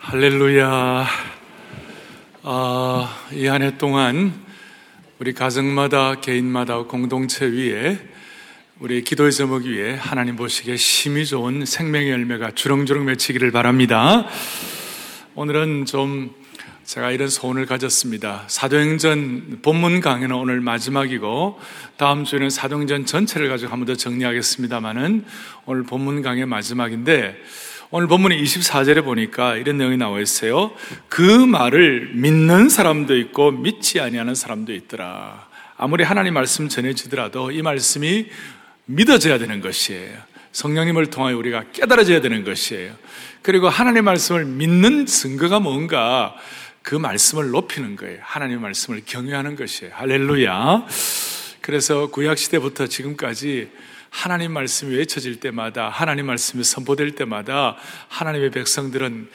[0.00, 1.06] 할렐루야.
[2.44, 4.32] 아, 이 한 해 동안
[5.18, 7.98] 우리 가정마다 개인마다 공동체 위에
[8.78, 14.26] 우리 기도의 제목 위에 하나님 보시기에 힘이 좋은 생명의 열매가 주렁주렁 맺히기를 바랍니다.
[15.34, 16.32] 오늘은 좀
[16.84, 18.44] 제가 이런 소원을 가졌습니다.
[18.46, 21.58] 사도행전 본문 강의는 오늘 마지막이고
[21.98, 25.24] 다음 주에는 사도행전 전체를 가지고 한 번 더 정리하겠습니다만은
[25.66, 27.36] 오늘 본문 강의 마지막인데
[27.90, 30.72] 오늘 본문의 24절에 보니까 이런 내용이 나와 있어요.
[31.08, 35.48] 그 말을 믿는 사람도 있고 믿지 아니하는 사람도 있더라.
[35.78, 38.26] 아무리 하나님 말씀 전해지더라도 이 말씀이
[38.84, 40.18] 믿어져야 되는 것이에요.
[40.52, 42.92] 성령님을 통하여 우리가 깨달아져야 되는 것이에요.
[43.40, 46.36] 그리고 하나님 말씀을 믿는 증거가 뭔가
[46.82, 48.18] 그 말씀을 높이는 거예요.
[48.20, 49.94] 하나님 말씀을 경외하는 것이에요.
[49.94, 50.86] 할렐루야.
[51.62, 53.70] 그래서 구약시대부터 지금까지
[54.10, 57.76] 하나님 말씀이 외쳐질 때마다 하나님 말씀이 선포될 때마다
[58.08, 59.28] 하나님의 백성들은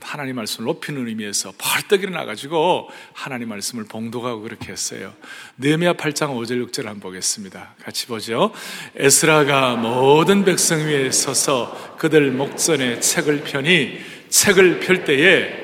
[0.00, 5.12] 하나님 말씀을 높이는 의미에서 벌떡 일어나 가지고 하나님 말씀을 봉독하고 그렇게 했어요.
[5.58, 7.74] 느헤미야 8장 5절 6절 한번 보겠습니다.
[7.82, 8.52] 같이 보죠.
[8.96, 15.61] 에스라가 모든 백성 위에 서서 그들 목전에 책을 펴니 책을 펼 때에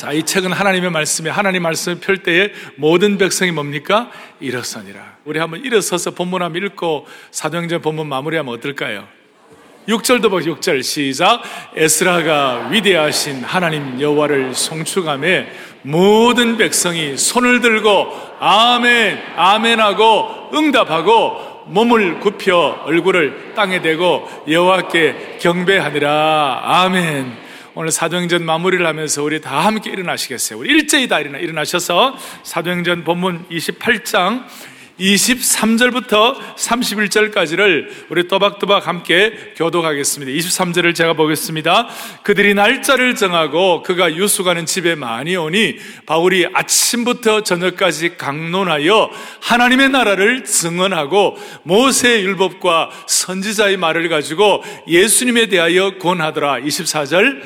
[0.00, 4.10] 자, 이 책은 하나님의 말씀에 하나님 말씀을 펼 때에 모든 백성이 뭡니까?
[4.40, 5.16] 일어서니라.
[5.26, 9.06] 우리 한번 일어서서 본문 한번 읽고 사도행전 본문 마무리하면 어떨까요?
[9.86, 10.56] 6절도 보죠.
[10.56, 11.42] 6절 시작.
[11.76, 22.56] 에스라가 위대하신 하나님 여호와를 송축함에 모든 백성이 손을 들고 아멘 아멘하고 응답하고 몸을 굽혀
[22.86, 26.62] 얼굴을 땅에 대고 여호와께 경배하니라.
[26.64, 27.49] 아멘.
[27.74, 30.58] 오늘 사도행전 마무리를 하면서 우리 다 함께 일어나시겠어요?
[30.58, 34.44] 우리 일제히 다 일어나, 일어나셔서 사도행전 본문 28장
[35.00, 40.30] 23절부터 31절까지를 우리 또박또박 함께 교독하겠습니다.
[40.30, 41.88] 23절을 제가 보겠습니다.
[42.22, 51.38] 그들이 날짜를 정하고 그가 유수가는 집에 많이 오니 바울이 아침부터 저녁까지 강론하여 하나님의 나라를 증언하고
[51.62, 56.60] 모세의 율법과 선지자의 말을 가지고 예수님에 대하여 권하더라.
[56.60, 57.40] 24절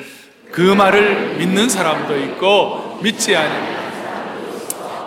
[0.51, 3.84] 그 말을 믿는 사람도 있고 믿지 아니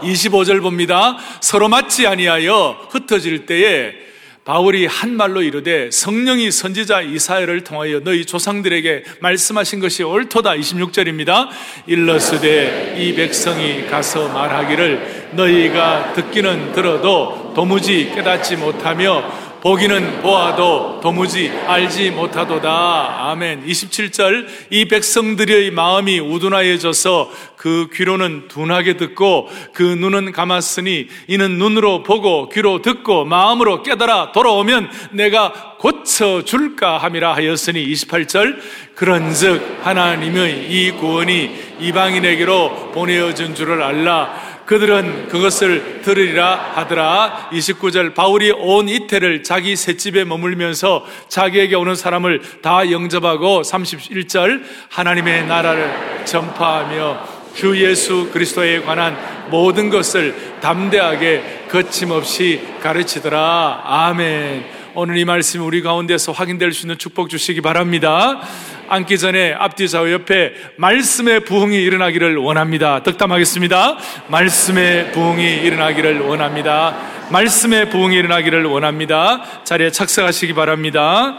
[0.03, 1.17] 25절 봅니다.
[1.41, 4.09] 서로 맞지 아니하여 흩어질 때에
[4.49, 11.49] 바울이 한 말로 이르되 성령이 선지자 이사야를 통하여 너희 조상들에게 말씀하신 것이 옳도다 26절입니다.
[11.87, 22.13] 일러스되 이 백성이 가서 말하기를 너희가 듣기는 들어도 도무지 깨닫지 못하며 보기는 보아도 도무지 알지
[22.13, 23.31] 못하도다.
[23.31, 23.67] 아멘.
[23.67, 32.49] 27절 이 백성들의 마음이 우둔하여져서 그 귀로는 둔하게 듣고 그 눈은 감았으니 이는 눈으로 보고
[32.49, 38.59] 귀로 듣고 마음으로 깨달아 돌아오면 내가 고쳐 줄까 함이라 하였으니 28절
[38.95, 47.49] 그런즉 하나님의 이 구원이 이방인에게로 보내어진 줄을 알라 그들은 그것을 들으리라 하더라.
[47.53, 56.27] 29절 바울이 온 이태를 자기 셋집에 머물면서 자기에게 오는 사람을 다 영접하고 31절 하나님의 나라를
[56.27, 59.17] 전파하며 주 예수 그리스도에 관한
[59.49, 63.85] 모든 것을 담대하게 거침없이 가르치더라.
[63.87, 64.67] 아멘.
[64.95, 68.43] 오늘 이 말씀이 우리 가운데서 확인될 수 있는 축복 주시기 바랍니다.
[68.89, 73.03] 앉기 전에 앞뒤 좌우 옆에 말씀의 부흥이 일어나기를 원합니다.
[73.03, 73.99] 덕담하겠습니다.
[74.29, 76.97] 말씀의 부흥이 일어나기를 원합니다.
[77.31, 79.63] 말씀의 부흥이 일어나기를 원합니다.
[79.65, 81.39] 자리에 착석하시기 바랍니다.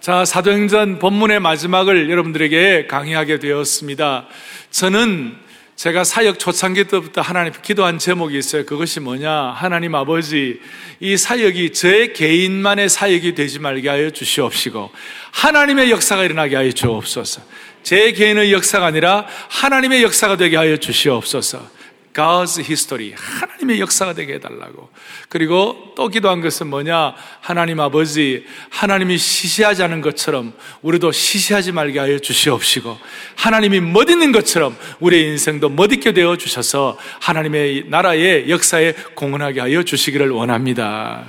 [0.00, 4.26] 자, 사도행전 본문의 마지막을 여러분들에게 강의하게 되었습니다.
[4.70, 5.45] 저는
[5.76, 8.64] 제가 사역 초창기 때부터 하나님 기도한 제목이 있어요.
[8.64, 9.30] 그것이 뭐냐?
[9.30, 10.58] 하나님 아버지,
[11.00, 14.90] 이 사역이 저의 개인만의 사역이 되지 말게 하여 주시옵시고,
[15.32, 17.42] 하나님의 역사가 일어나게 하여 주옵소서.
[17.82, 21.75] 제 개인의 역사가 아니라 하나님의 역사가 되게 하여 주시옵소서.
[22.16, 23.12] God's history.
[23.14, 24.88] 하나님의 역사가 되게 해달라고.
[25.28, 27.14] 그리고 또 기도한 것은 뭐냐?
[27.40, 32.96] 하나님 아버지, 하나님이 시시하지 않은 것처럼 우리도 시시하지 말게 하여 주시옵시고,
[33.36, 41.26] 하나님이 멋있는 것처럼 우리의 인생도 멋있게 되어 주셔서 하나님의 나라의 역사에 공헌하게 하여 주시기를 원합니다.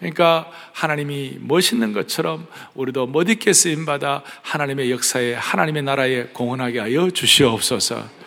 [0.00, 8.23] 그러니까 하나님이 멋있는 것처럼 우리도 멋있게 쓰임받아 하나님의 역사에 하나님의 나라에 공헌하게 하여 주시옵소서.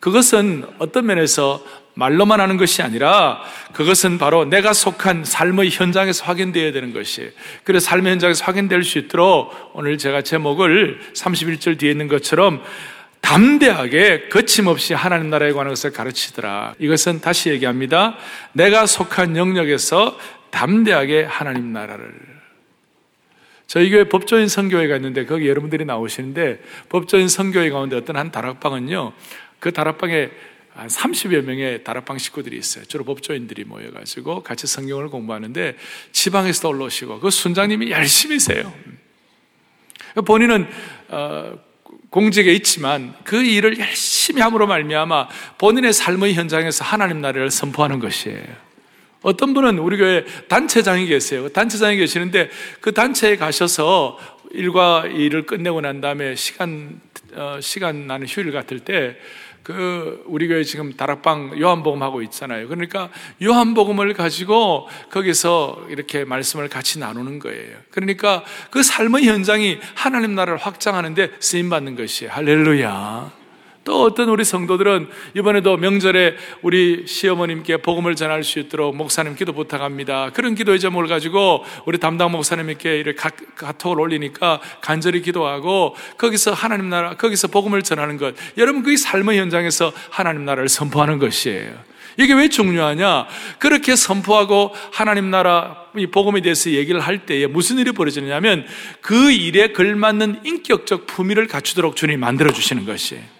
[0.00, 1.62] 그것은 어떤 면에서
[1.94, 3.42] 말로만 하는 것이 아니라
[3.72, 7.32] 그것은 바로 내가 속한 삶의 현장에서 확인되어야 되는 것이
[7.64, 12.62] 그래서 삶의 현장에서 확인될 수 있도록 오늘 제가 제목을 31절 뒤에 있는 것처럼
[13.20, 16.76] 담대하게 거침없이 하나님 나라에 관한 것을 가르치더라.
[16.78, 18.16] 이것은 다시 얘기합니다.
[18.52, 20.16] 내가 속한 영역에서
[20.50, 22.14] 담대하게 하나님 나라를
[23.66, 29.12] 저희 교회 법조인 선교회가 있는데 거기 여러분들이 나오시는데 법조인 선교회 가운데 어떤 한 다락방은요.
[29.60, 30.30] 그 다락방에
[30.74, 32.84] 한 30여 명의 다락방 식구들이 있어요.
[32.84, 35.76] 주로 법조인들이 모여가지고 같이 성경을 공부하는데
[36.12, 38.72] 지방에서 올라오시고 그 순장님이 열심히 세요.
[40.24, 40.68] 본인은
[41.08, 41.58] 어,
[42.10, 45.28] 공직에 있지만 그 일을 열심히 함으로 말미암아
[45.58, 48.68] 본인의 삶의 현장에서 하나님 나라를 선포하는 것이에요.
[49.22, 51.42] 어떤 분은 우리 교회 단체장이 계세요.
[51.42, 52.50] 그 단체장이 계시는데
[52.80, 54.18] 그 단체에 가셔서
[54.52, 57.00] 일과 일을 끝내고 난 다음에 시간,
[57.34, 59.16] 어, 시간 나는 휴일 같을 때
[59.62, 62.68] 그 우리 교회 지금 다락방 요한복음 하고 있잖아요.
[62.68, 63.10] 그러니까
[63.42, 67.76] 요한복음을 가지고 거기서 이렇게 말씀을 같이 나누는 거예요.
[67.90, 72.32] 그러니까 그 삶의 현장이 하나님 나라를 확장하는데 쓰임 받는 것이에요.
[72.32, 73.37] 할렐루야.
[73.88, 80.28] 또 어떤 우리 성도들은 이번에도 명절에 우리 시어머님께 복음을 전할 수 있도록 목사님 기도 부탁합니다.
[80.34, 87.16] 그런 기도의 제목을 가지고 우리 담당 목사님께 이렇게 카톡을 올리니까 간절히 기도하고 거기서 하나님 나라,
[87.16, 88.34] 거기서 복음을 전하는 것.
[88.58, 91.72] 여러분, 그게 삶의 현장에서 하나님 나라를 선포하는 것이에요.
[92.18, 93.26] 이게 왜 중요하냐?
[93.58, 98.66] 그렇게 선포하고 하나님 나라 이 복음에 대해서 얘기를 할 때에 무슨 일이 벌어지느냐면
[99.00, 103.37] 그 일에 걸맞는 인격적 품위를 갖추도록 주님이 만들어 주시는 것이에요.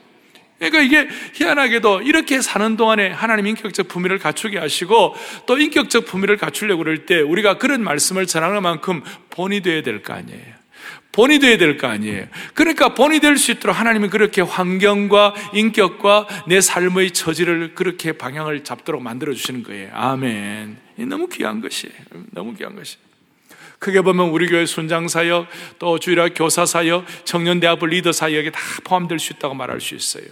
[0.59, 5.15] 그러니까 이게 희한하게도 이렇게 사는 동안에 하나님 인격적 품위를 갖추게 하시고
[5.47, 10.15] 또 인격적 품위를 갖추려고 그럴 때 우리가 그런 말씀을 전하는 만큼 본이 되어야 될 거
[10.15, 10.59] 아니에요.
[11.13, 12.27] 본이 되어야 될 거 아니에요.
[12.55, 19.03] 그러니까 본이 될 수 있도록 하나님이 그렇게 환경과 인격과 내 삶의 처지를 그렇게 방향을 잡도록
[19.03, 19.91] 만들어 주시는 거예요.
[19.95, 20.77] 아멘.
[21.09, 21.95] 너무 귀한 것이에요.
[22.33, 22.99] 너무 귀한 것이에요.
[23.79, 25.47] 크게 보면 우리 교회 순장 사역,
[25.79, 30.25] 또 주일학 교사 사역, 청년 대학부 리더 사역에 다 포함될 수 있다고 말할 수 있어요.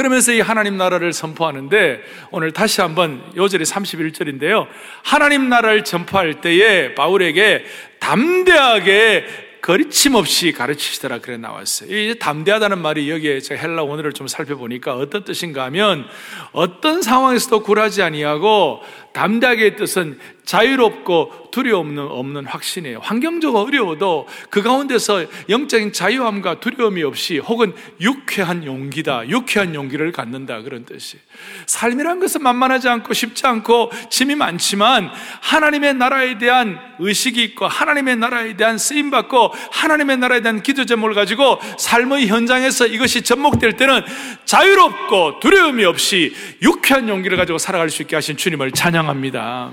[0.00, 2.00] 그러면서 이 하나님 나라를 선포하는데
[2.30, 4.66] 오늘 다시 한번 요절이 31절인데요.
[5.02, 7.66] 하나님 나라를 전파할 때에 바울에게
[7.98, 9.26] 담대하게
[9.60, 11.94] 거리침 없이 가르치시더라 그래 나왔어요.
[11.94, 16.06] 이 담대하다는 말이 여기에 제가 헬라 원어를 좀 살펴보니까 어떤 뜻인가 하면
[16.52, 18.80] 어떤 상황에서도 굴하지 아니하고
[19.12, 22.98] 담대하게 뜻은 자유롭고 두려움 없는 확신이에요.
[23.02, 29.28] 환경적으로 어려워도 그 가운데서 영적인 자유함과 두려움이 없이 혹은 유쾌한 용기다.
[29.28, 30.62] 유쾌한 용기를 갖는다.
[30.62, 31.18] 그런 뜻이.
[31.66, 35.10] 삶이란 것은 만만하지 않고 쉽지 않고 짐이 많지만
[35.40, 41.14] 하나님의 나라에 대한 의식이 있고 하나님의 나라에 대한 쓰임 받고 하나님의 나라에 대한 기도 제목을
[41.14, 44.02] 가지고 삶의 현장에서 이것이 접목될 때는
[44.44, 49.70] 자유롭고 두려움이 없이 유쾌한 용기를 가지고 살아갈 수 있게 하신 주님을 찬양 합니다.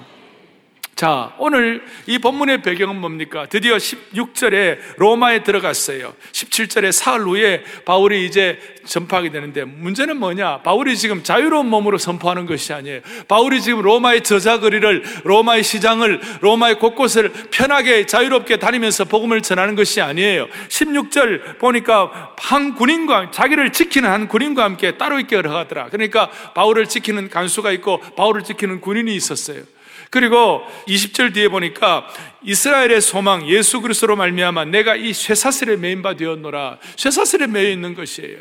[0.98, 3.46] 자, 오늘 이 본문의 배경은 뭡니까?
[3.48, 6.16] 드디어 16절에 로마에 들어갔어요.
[6.32, 10.64] 17절에 사흘 후에 바울이 이제 전파하게 되는데 문제는 뭐냐?
[10.64, 13.02] 바울이 지금 자유로운 몸으로 선포하는 것이 아니에요.
[13.28, 20.48] 바울이 지금 로마의 저자거리를, 로마의 시장을, 로마의 곳곳을 편하게 자유롭게 다니면서 복음을 전하는 것이 아니에요.
[20.70, 25.90] 16절 보니까 한 군인과, 자기를 지키는 한 군인과 함께 따로 있게 허가하더라.
[25.90, 29.62] 그러니까 바울을 지키는 간수가 있고 바울을 지키는 군인이 있었어요.
[30.10, 32.08] 그리고 20절 뒤에 보니까
[32.44, 36.80] 이스라엘의 소망 예수 그리스도로 말미암아 내가 이 쇠사슬에 매인 바 되었노라.
[36.96, 38.40] 쇠사슬에 매여 있는 것이에요.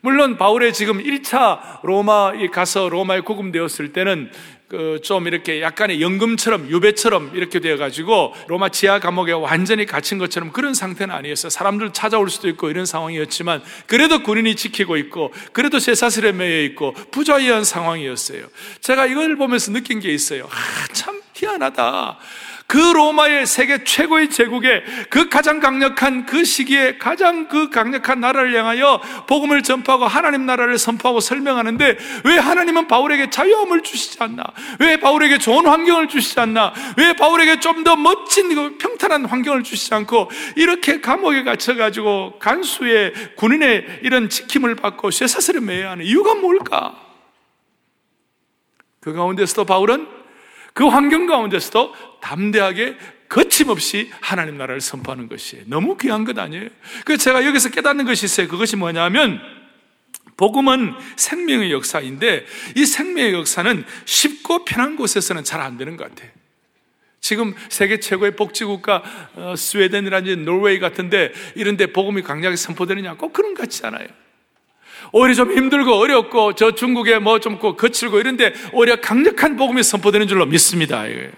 [0.00, 4.30] 물론 바울의 지금 1차 로마에 가서 로마에 구금되었을 때는
[4.68, 10.74] 그 좀 이렇게 약간의 연금처럼 유배처럼 이렇게 되어가지고 로마 지하 감옥에 완전히 갇힌 것처럼 그런
[10.74, 11.48] 상태는 아니었어요.
[11.48, 17.64] 사람들 찾아올 수도 있고 이런 상황이었지만 그래도 군인이 지키고 있고 그래도 쇠사슬에 매여 있고 부자유한
[17.64, 18.44] 상황이었어요.
[18.80, 20.46] 제가 이걸 보면서 느낀 게 있어요.
[20.50, 22.18] 아, 참 희한하다.
[22.70, 29.00] 그 로마의 세계 최고의 제국의 그 가장 강력한 그 시기에 가장 그 강력한 나라를 향하여
[29.26, 34.44] 복음을 전파하고 하나님 나라를 선포하고 설명하는데 왜 하나님은 바울에게 자유함을 주시지 않나?
[34.80, 36.74] 왜 바울에게 좋은 환경을 주시지 않나?
[36.98, 44.00] 왜 바울에게 좀 더 멋진 그 평탄한 환경을 주시지 않고 이렇게 감옥에 갇혀가지고 간수의 군인의
[44.02, 47.00] 이런 지킴을 받고 쇠사슬을 매야 하는 이유가 뭘까?
[49.00, 50.17] 그 가운데서도 바울은
[50.78, 52.96] 그 환경 가운데서도 담대하게
[53.28, 56.68] 거침없이 하나님 나라를 선포하는 것이 너무 귀한 것 아니에요?
[57.04, 58.46] 그래서 제가 여기서 깨닫는 것이 있어요.
[58.46, 59.40] 그것이 뭐냐면
[60.36, 66.30] 복음은 생명의 역사인데 이 생명의 역사는 쉽고 편한 곳에서는 잘 안 되는 것 같아요.
[67.18, 69.02] 지금 세계 최고의 복지국가
[69.34, 74.06] 어, 스웨덴이라든지 노르웨이 같은데 이런데 복음이 강력하게 선포되느냐 꼭 그런 것 같지 않아요.
[75.12, 80.46] 오히려 좀 힘들고 어렵고 저 중국에 뭐 좀 거칠고 이런데 오히려 강력한 복음이 선포되는 줄로
[80.46, 81.08] 믿습니다.
[81.08, 81.30] 예.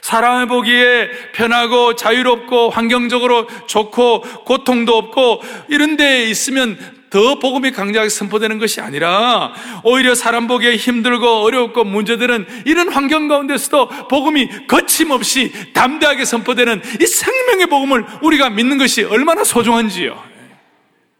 [0.00, 8.58] 사람을 보기에 편하고 자유롭고 환경적으로 좋고 고통도 없고 이런 데 있으면 더 복음이 강력하게 선포되는
[8.58, 16.82] 것이 아니라 오히려 사람 보기에 힘들고 어렵고 문제되는 이런 환경 가운데서도 복음이 거침없이 담대하게 선포되는
[17.00, 20.33] 이 생명의 복음을 우리가 믿는 것이 얼마나 소중한지요.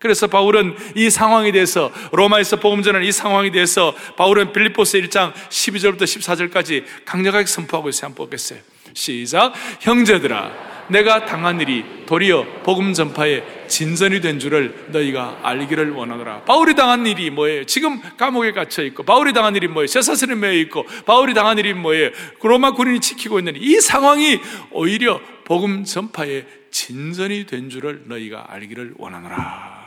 [0.04, 6.02] 그래서 바울은 이 상황에 대해서 로마에서 복음 전하는 이 상황에 대해서 바울은 빌립보스 1장 12절부터
[6.02, 8.08] 14절까지 강력하게 선포하고 있어요.
[8.08, 8.58] 한번 보겠어요.
[8.92, 9.54] 시작.
[9.80, 10.52] 형제들아
[10.88, 16.42] 내가 당한 일이 도리어 복음 전파에 진전이 된 줄을 너희가 알기를 원하노라.
[16.42, 17.64] 바울이 당한 일이 뭐예요?
[17.64, 19.86] 지금 감옥에 갇혀 있고, 바울이 당한 일이 뭐예요?
[19.86, 22.10] 쇠사슬에 매여 있고, 바울이 당한 일이 뭐예요?
[22.42, 24.38] 로마 군인이 지키고 있는 이 상황이
[24.70, 29.83] 오히려 복음 전파에 진전이 된 줄을 너희가 알기를 원하노라.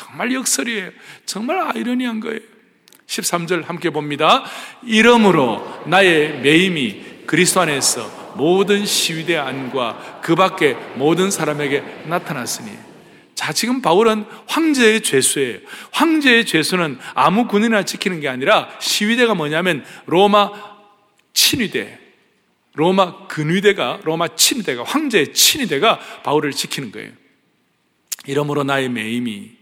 [0.00, 0.90] 정말 역설이에요.
[1.26, 2.40] 정말 아이러니한 거예요.
[3.06, 4.44] 13절 함께 봅니다.
[4.82, 12.70] 이러므로 나의 매임이 그리스도 안에서 모든 시위대 안과 그 밖에 모든 사람에게 나타났으니
[13.34, 15.58] 자, 지금 바울은 황제의 죄수예요.
[15.92, 20.50] 황제의 죄수는 아무 군인이나 지키는 게 아니라 시위대가 뭐냐면 로마
[21.34, 21.98] 친위대,
[22.74, 27.10] 로마 근위대가, 로마 친위대가, 황제의 친위대가 바울을 지키는 거예요.
[28.26, 29.59] 이러므로 나의 매임이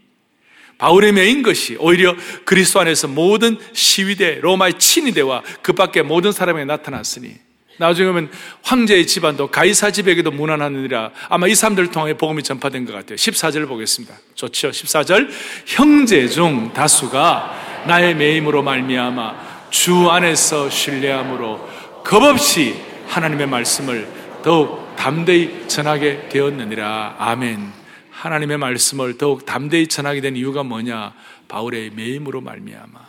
[0.79, 7.35] 바울의 메인 것이 오히려 그리스도 안에서 모든 시위대, 로마의 친위대와 그 밖에 모든 사람에게 나타났으니
[7.77, 8.29] 나중에 보면
[8.63, 13.15] 황제의 집안도 가이사 집에게도 무난하느니라 아마 이 사람들 통해 복음이 전파된 것 같아요.
[13.15, 14.15] 14절 보겠습니다.
[14.35, 14.71] 좋죠.
[14.71, 15.29] 14절
[15.65, 21.69] 형제 중 다수가 나의 매임으로 말미암아 주 안에서 신뢰함으로
[22.03, 22.75] 겁없이
[23.07, 24.07] 하나님의 말씀을
[24.43, 27.15] 더욱 담대히 전하게 되었느니라.
[27.17, 27.78] 아멘.
[28.19, 31.13] 하나님의 말씀을 더욱 담대히 전하게 된 이유가 뭐냐?
[31.47, 32.99] 바울의 매임으로 말미암아.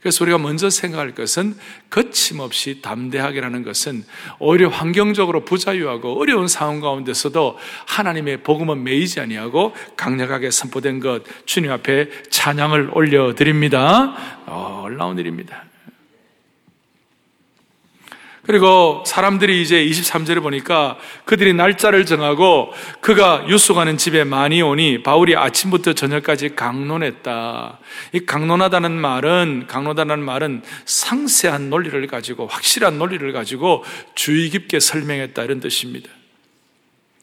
[0.00, 1.56] 그래서 우리가 먼저 생각할 것은
[1.90, 4.04] 거침없이 담대하게라는 것은
[4.38, 12.08] 오히려 환경적으로 부자유하고 어려운 상황 가운데서도 하나님의 복음은 매이지 아니하고 강력하게 선포된 것 주님 앞에
[12.30, 14.14] 찬양을 올려드립니다.
[14.46, 15.64] 어, 놀라운 일입니다.
[18.48, 25.92] 그리고 사람들이 이제 23절에 보니까 그들이 날짜를 정하고 그가 유숙하는 집에 많이 오니 바울이 아침부터
[25.92, 27.78] 저녁까지 강론했다.
[28.14, 35.44] 이 강론하다는 말은, 강론하다는 말은 상세한 논리를 가지고, 확실한 논리를 가지고 주의 깊게 설명했다.
[35.44, 36.08] 이런 뜻입니다.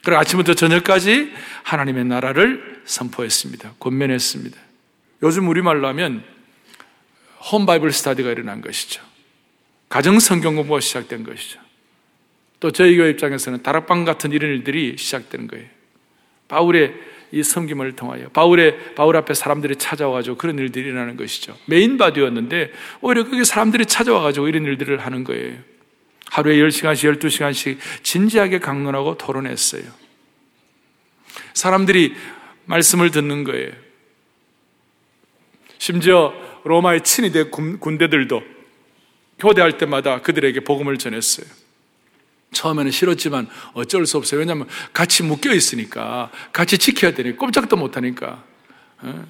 [0.03, 1.32] 그리고 아침부터 저녁까지
[1.63, 3.74] 하나님의 나라를 선포했습니다.
[3.79, 4.55] 권면했습니다.
[5.24, 6.24] 요즘 우리말로 하면
[7.51, 9.14] 홈바이블 스타디가 일어난 것이죠.
[9.95, 11.57] 가정 성경 공부가 시작된 것이죠.
[12.59, 15.65] 또 저희 교회 입장에서는 다락방 같은 이런 일들이 시작되는 거예요.
[16.49, 16.93] 바울의
[17.31, 21.57] 이 섬김을 통하여 바울의 바울 앞에 사람들이 찾아와가지고 그런 일들이 일어나는 것이죠.
[21.67, 25.59] 메인 바디였는데 오히려 그게 사람들이 찾아와가지고 이런 일들을 하는 거예요.
[26.25, 29.83] 하루에 10시간씩, 12시간씩 진지하게 강론하고 토론했어요.
[31.53, 32.13] 사람들이
[32.65, 33.71] 말씀을 듣는 거예요.
[35.77, 36.33] 심지어
[36.65, 38.54] 로마의 친위대 군대들도
[39.39, 41.45] 교대할 때마다 그들에게 복음을 전했어요.
[42.51, 44.39] 처음에는 싫었지만 어쩔 수 없어요.
[44.39, 48.43] 왜냐하면 같이 묶여 있으니까 같이 지켜야 되니 꼼짝도 못 하니까
[49.01, 49.25] 어?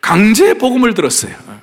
[0.00, 1.34] 강제 복음을 들었어요.
[1.46, 1.62] 어.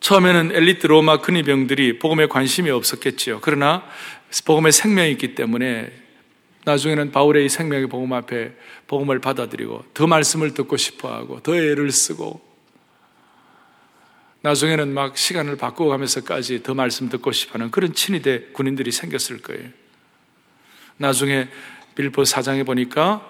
[0.00, 3.38] 처음에는 엘리트 로마 근위병들이 복음에 관심이 없었겠지요.
[3.40, 3.84] 그러나
[4.44, 5.92] 복음에 생명이 있기 때문에
[6.64, 8.52] 나중에는 바울의 생명의 복음 앞에
[8.88, 12.51] 복음을 받아들이고 더 말씀을 듣고 싶어 하고 더 애를 쓰고
[14.42, 19.68] 나중에는 막 시간을 바꾸어가면서까지 더 말씀 듣고 싶어하는 그런 친위대 군인들이 생겼을 거예요.
[20.96, 21.48] 나중에
[21.94, 23.28] 빌보 사장에 보니까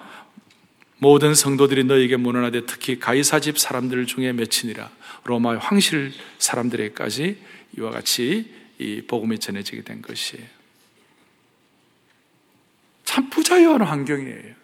[0.98, 4.90] 모든 성도들이 너에게 문안하되 특히 가이사 집 사람들 중에 몇이니라
[5.24, 7.38] 로마의 황실 사람들에게까지
[7.78, 10.44] 이와 같이 이 복음이 전해지게 된 것이에요.
[13.04, 14.54] 참 부자유한 환경이에요.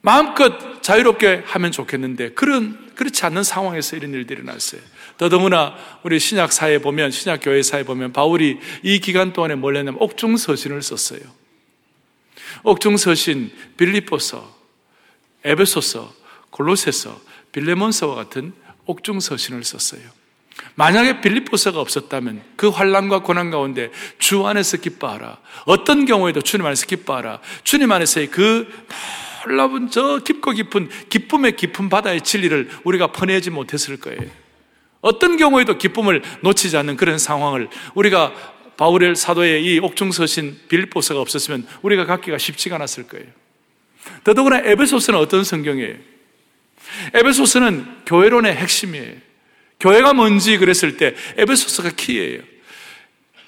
[0.00, 4.80] 마음껏 자유롭게 하면 좋겠는데 그런 그렇지 않는 상황에서 이런 일들이 났어요.
[5.18, 10.00] 더더구나 우리 신약 사에 보면 신약 교회 사에 보면 바울이 이 기간 동안에 뭘 했냐면
[10.02, 11.20] 옥중 서신을 썼어요.
[12.64, 14.52] 옥중 서신 빌리포서,
[15.44, 16.12] 에베소서,
[16.50, 17.20] 골로새서,
[17.52, 18.52] 빌레몬서와 같은
[18.86, 20.02] 옥중 서신을 썼어요.
[20.74, 25.38] 만약에 빌립보서가 없었다면 그 환란과 고난 가운데 주 안에서 기뻐하라.
[25.66, 27.38] 어떤 경우에도 주님 안에서 기뻐하라.
[27.62, 28.66] 주님 안에서의 그
[29.48, 34.20] 놀라운 저 깊고 깊은 기쁨의 깊은 바다의 진리를 우리가 퍼내지 못했을 거예요.
[35.00, 38.32] 어떤 경우에도 기쁨을 놓치지 않는 그런 상황을 우리가
[38.76, 43.26] 바울의 사도의 이 옥중서신 빌보서가 없었으면 우리가 갖기가 쉽지가 않았을 거예요.
[44.24, 45.96] 더더구나 에베소서는 어떤 성경이에요?
[47.14, 49.14] 에베소서는 교회론의 핵심이에요.
[49.80, 52.40] 교회가 뭔지 그랬을 때 에베소서가 키예요.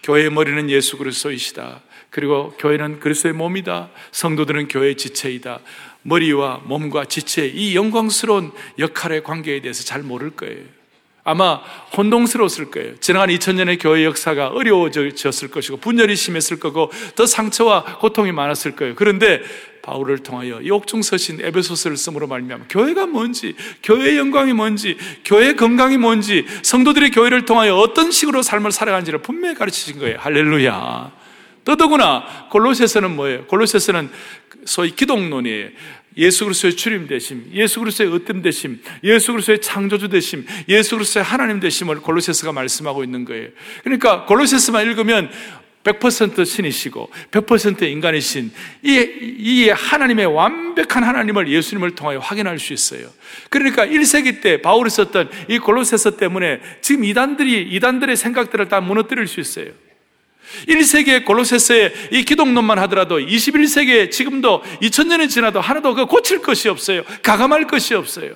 [0.03, 1.83] 교회의 머리는 예수 그리스도이시다.
[2.11, 3.91] 그리고 교회는 그리스도의 몸이다.
[4.11, 5.61] 성도들은 교회의 지체이다.
[6.03, 10.65] 머리와 몸과 지체 이 영광스러운 역할의 관계에 대해서 잘 모를 거예요.
[11.23, 11.61] 아마
[11.97, 12.97] 혼동스러웠을 거예요.
[12.99, 18.95] 지나간 2000년의 교회 역사가 어려워졌을 것이고 분열이 심했을 거고 더 상처와 고통이 많았을 거예요.
[18.97, 19.43] 그런데
[19.83, 26.47] 바울을 통하여 이 옥중서신 에베소서를 쓰므로 말미암아 교회가 뭔지, 교회의 영광이 뭔지, 교회의 건강이 뭔지,
[26.63, 30.19] 성도들의 교회를 통하여 어떤 식으로 삶을 살아가는지를 분명히 가르치신 거예요.
[30.21, 31.21] 할렐루야.
[31.65, 33.47] 더더구나 골로새서는 뭐예요?
[33.47, 34.11] 골로새서는
[34.65, 35.69] 소위 기독론이에요.
[36.17, 41.61] 예수 그리스도의 주님 되심, 예수 그리스도의 으뜸 되심, 예수 그리스도의 창조주 되심, 예수 그리스도의 하나님
[41.61, 43.49] 되심을 골로새서가 말씀하고 있는 거예요.
[43.85, 45.31] 그러니까 골로새서만 읽으면
[45.85, 48.53] 100% 신이시고 100% 인간이신
[48.83, 48.91] 이,
[49.39, 53.09] 이 하나님의 완벽한 하나님을 예수님을 통하여 확인할 수 있어요.
[53.49, 59.41] 그러니까 1세기 때 바울이 썼던 이 골로새서 때문에 지금 이단들이 이단들의 생각들을 다 무너뜨릴 수
[59.41, 59.69] 있어요.
[60.69, 67.03] 1세기의 골로새서의 이 기독론만 하더라도 21세기에 지금도 2000년이 지나도 하나도 그 고칠 것이 없어요.
[67.23, 68.35] 가감할 것이 없어요.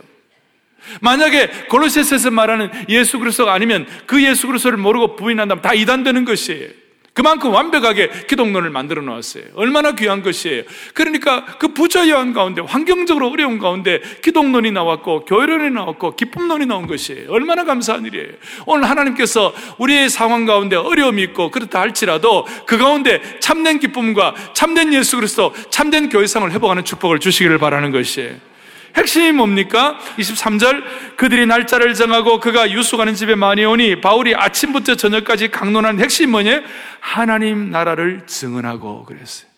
[1.00, 6.83] 만약에 골로새서에서 말하는 예수 그리스도가 아니면 그 예수 그리스도를 모르고 부인한다면 다 이단되는 것이에요.
[7.14, 9.44] 그만큼 완벽하게 기독론을 만들어 놓았어요.
[9.54, 10.64] 얼마나 귀한 것이에요.
[10.94, 17.30] 그러니까 그 부자여한 가운데 환경적으로 어려운 가운데 기독론이 나왔고 교회론이 나왔고 기쁨론이 나온 것이에요.
[17.30, 18.32] 얼마나 감사한 일이에요.
[18.66, 25.16] 오늘 하나님께서 우리의 상황 가운데 어려움이 있고 그렇다 할지라도 그 가운데 참된 기쁨과 참된 예수
[25.16, 28.53] 그리스도 참된 교회상을 회복하는 축복을 주시기를 바라는 것이에요.
[28.96, 29.98] 핵심이 뭡니까?
[30.18, 36.62] 23절 그들이 날짜를 정하고 그가 유숙하는 집에 많이 오니 바울이 아침부터 저녁까지 강론한 핵심이 뭐냐?
[37.00, 39.54] 하나님 나라를 증언하고 그랬어요.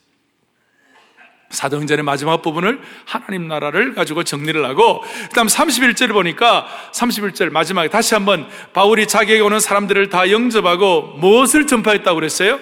[1.51, 8.49] 사도행전의 마지막 부분을 하나님 나라를 가지고 정리를 하고 그다음 31절을 보니까 31절 마지막에 다시 한번
[8.73, 12.59] 바울이 자기에게 오는 사람들을 다 영접하고 무엇을 전파했다고 그랬어요?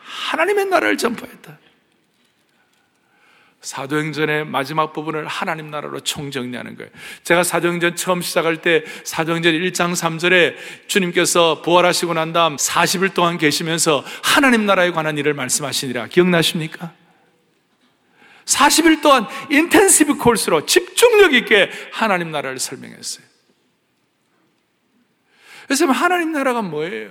[0.00, 1.58] 하나님의 나라를 전파했다.
[3.68, 6.90] 사도행전의 마지막 부분을 하나님 나라로 총정리하는 거예요.
[7.22, 10.54] 제가 사도행전 처음 시작할 때 사도행전 1장 3절에
[10.86, 16.06] 주님께서 부활하시고 난 다음 40일 동안 계시면서 하나님 나라에 관한 일을 말씀하시니라.
[16.06, 16.94] 기억나십니까?
[18.46, 23.26] 40일 동안 인텐시브 콜스로 집중력 있게 하나님 나라를 설명했어요.
[25.66, 27.10] 그래서 하나님 나라가 뭐예요?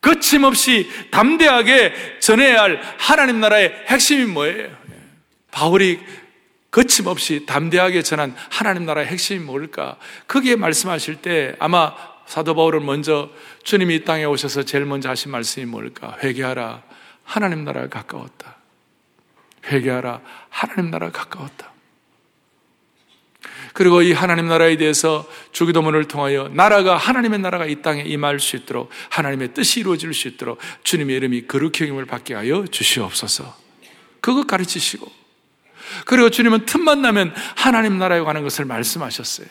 [0.00, 4.83] 거침없이 담대하게 전해야 할 하나님 나라의 핵심이 뭐예요?
[5.54, 6.00] 바울이
[6.72, 9.96] 거침없이 담대하게 전한 하나님 나라의 핵심이 뭘까?
[10.26, 11.94] 거기에 말씀하실 때 아마
[12.26, 13.30] 사도 바울은 먼저
[13.62, 16.18] 주님이 이 땅에 오셔서 제일 먼저 하신 말씀이 뭘까?
[16.22, 16.82] 회개하라.
[17.22, 18.56] 하나님 나라가 가까웠다.
[19.66, 20.20] 회개하라.
[20.50, 21.72] 하나님 나라가 가까웠다.
[23.72, 28.90] 그리고 이 하나님 나라에 대해서 주기도문을 통하여 나라가 하나님의 나라가 이 땅에 임할 수 있도록
[29.10, 33.56] 하나님의 뜻이 이루어질 수 있도록 주님의 이름이 거룩히 여김을 받게 하여 주시옵소서.
[34.20, 35.23] 그것 가르치시고
[36.04, 39.46] 그리고 주님은 틈만 나면 하나님 나라에 관한 것을 말씀하셨어요.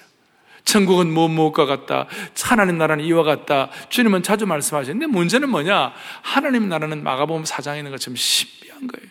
[0.65, 2.07] 천국은 무엇 무엇과 같다.
[2.41, 3.69] 하나님 나라는 이와 같다.
[3.89, 5.93] 주님은 자주 말씀하셨는데 문제는 뭐냐?
[6.21, 9.09] 하나님 나라는 마가복음 사장에 있는 것처럼 신비한 거예요.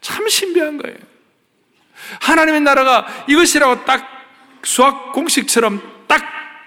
[0.00, 0.96] 참 신비한 거예요.
[2.20, 4.06] 하나님의 나라가 이것이라고 딱
[4.62, 5.97] 수학 공식처럼 딱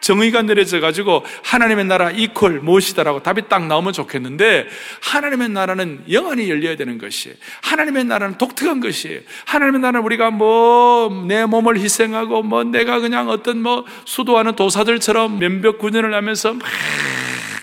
[0.01, 4.67] 정의가 내려져 가지고 하나님의 나라 이퀄 무엇이다라고 답이 딱 나오면 좋겠는데
[5.01, 7.35] 하나님의 나라는 영원히 열려야 되는 것이에요.
[7.61, 9.21] 하나님의 나라는 독특한 것이에요.
[9.45, 15.77] 하나님의 나라는 우리가 뭐 내 몸을 희생하고 뭐 내가 그냥 어떤 뭐 수도하는 도사들처럼 면벽
[15.79, 16.61] 군연을 하면서 막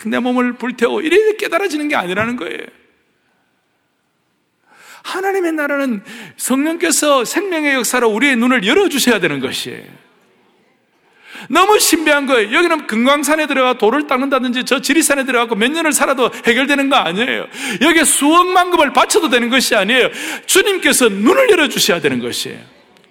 [0.07, 2.59] 내 몸을 불태우고 이래 깨달아지는 게 아니라는 거예요.
[5.03, 6.03] 하나님의 나라는
[6.37, 9.83] 성령께서 생명의 역사로 우리의 눈을 열어주셔야 되는 것이에요.
[11.49, 12.53] 너무 신비한 거예요.
[12.55, 17.47] 여기는 금강산에 들어가 돌을 닦는다든지 저 지리산에 들어가고 몇 년을 살아도 해결되는 거 아니에요.
[17.81, 20.11] 여기에 수억만 금을 바쳐도 되는 것이 아니에요.
[20.47, 22.59] 주님께서 눈을 열어주셔야 되는 것이에요.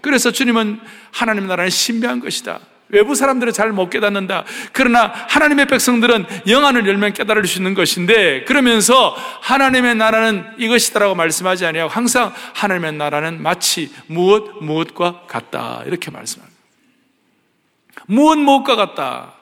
[0.01, 0.79] 그래서 주님은
[1.11, 2.59] 하나님 나라는 신비한 것이다.
[2.89, 4.45] 외부 사람들은 잘 못 깨닫는다.
[4.71, 11.91] 그러나 하나님의 백성들은 영안을 열면 깨달을 수 있는 것인데 그러면서 하나님의 나라는 이것이다라고 말씀하지 아니하고
[11.91, 16.46] 항상 하나님의 나라는 마치 무엇 무엇과 같다 이렇게 말씀합니다.
[18.08, 19.34] 무엇 무엇과 같다.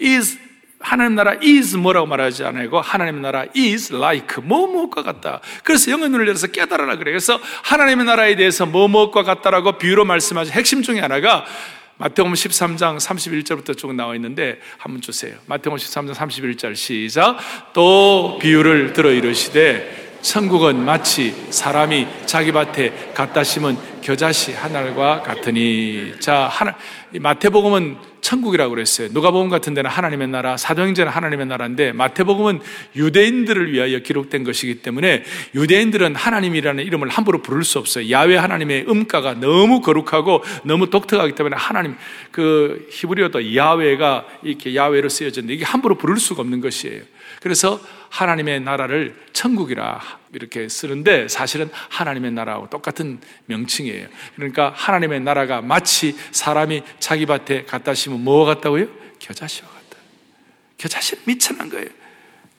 [0.00, 0.38] is
[0.80, 5.40] 하나님 나라 is 뭐라고 말하지 않고 하나님 나라 is like 뭐 무엇과 같다.
[5.64, 7.14] 그래서 영의 눈을 열어서 깨달아라 그래요.
[7.14, 11.44] 그래서 하나님의 나라에 대해서 뭐 무엇과 같다라고 비유로 말씀하신 핵심 중에 하나가
[11.96, 15.34] 마태복음 13장 31절부터 쭉 나와 있는데 한번 주세요.
[15.46, 17.38] 마태복음 13장 31절 시작.
[17.72, 26.48] 또 비유를 들어 이르시되 천국은 마치 사람이 자기 밭에 갖다 심은 겨자씨 하나과 같으니 자
[26.50, 26.74] 하나
[27.12, 29.08] 마태복음은 천국이라고 그랬어요.
[29.12, 32.60] 누가복음 같은 데는 하나님의 나라, 사도행전은 하나님의 나라인데 마태복음은
[32.96, 38.10] 유대인들을 위하여 기록된 것이기 때문에 유대인들은 하나님이라는 이름을 함부로 부를 수 없어요.
[38.10, 41.96] 야외 하나님의 음가가 너무 거룩하고 너무 독특하기 때문에 하나님
[42.30, 47.02] 그 히브리어도 야외가 이렇게 야외로 쓰여졌는데 이게 함부로 부를 수가 없는 것이에요.
[47.40, 50.00] 그래서 하나님의 나라를 천국이라
[50.32, 54.08] 이렇게 쓰는데 사실은 하나님의 나라하고 똑같은 명칭이에요.
[54.36, 58.86] 그러니까 하나님의 나라가 마치 사람이 자기 밭에 갖다 심으면 뭐 같다고요?
[59.18, 60.02] 겨자씨와 같다.
[60.78, 61.86] 겨자씨는 미천한 거예요.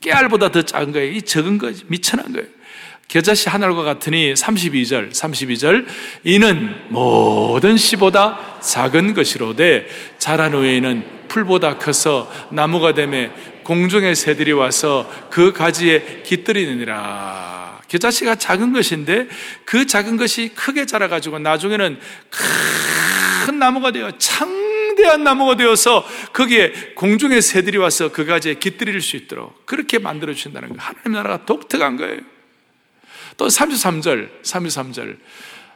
[0.02, 1.12] 깨알보다 더 작은 거예요.
[1.12, 1.84] 이 적은 거지.
[1.88, 2.48] 미천한 거예요.
[3.10, 5.86] 겨자씨 하늘과 같으니 32절, 32절.
[6.24, 9.88] 이는 모든 씨보다 작은 것이로되
[10.20, 13.32] 자란 후에는 풀보다 커서 나무가 되매
[13.70, 17.82] 공중의 새들이 와서 그 가지에 깃들이느니라.
[17.88, 19.28] 겨자씨가 작은 것인데
[19.64, 22.00] 그 작은 것이 크게 자라가지고 나중에는
[23.46, 26.04] 큰 나무가 되어 창대한 나무가 되어서
[26.34, 30.82] 거기에 공중의 새들이 와서 그 가지에 깃들일 수 있도록 그렇게 만들어 주신다는 거예요.
[30.82, 32.22] 하나님 나라가 독특한 거예요.
[33.38, 35.18] 또 33절, 33절.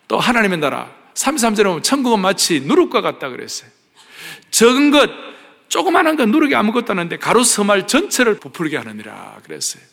[0.08, 0.92] 또 하나님의 나라.
[1.14, 3.70] 33절에 보면 천국은 마치 누룩과 같다 그랬어요.
[4.50, 5.12] 적은 것,
[5.68, 9.84] 조그만한 건 누르기 아무것도 하는데 가로 서말 전체를 부풀게 하느니라 그랬어요.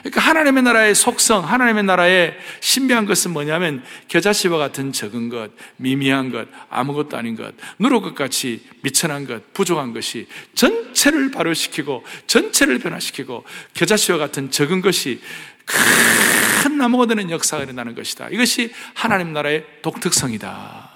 [0.00, 6.48] 그러니까 하나님의 나라의 속성, 하나님의 나라의 신비한 것은 뭐냐면 겨자씨와 같은 적은 것, 미미한 것,
[6.68, 14.18] 아무것도 아닌 것, 누룩 것 같이 미천한 것, 부족한 것이 전체를 발효시키고 전체를 변화시키고 겨자씨와
[14.18, 15.20] 같은 적은 것이
[15.64, 18.28] 큰 나무가 되는 역사가 일어나는 것이다.
[18.30, 20.90] 이것이 하나님 나라의 독특성이다.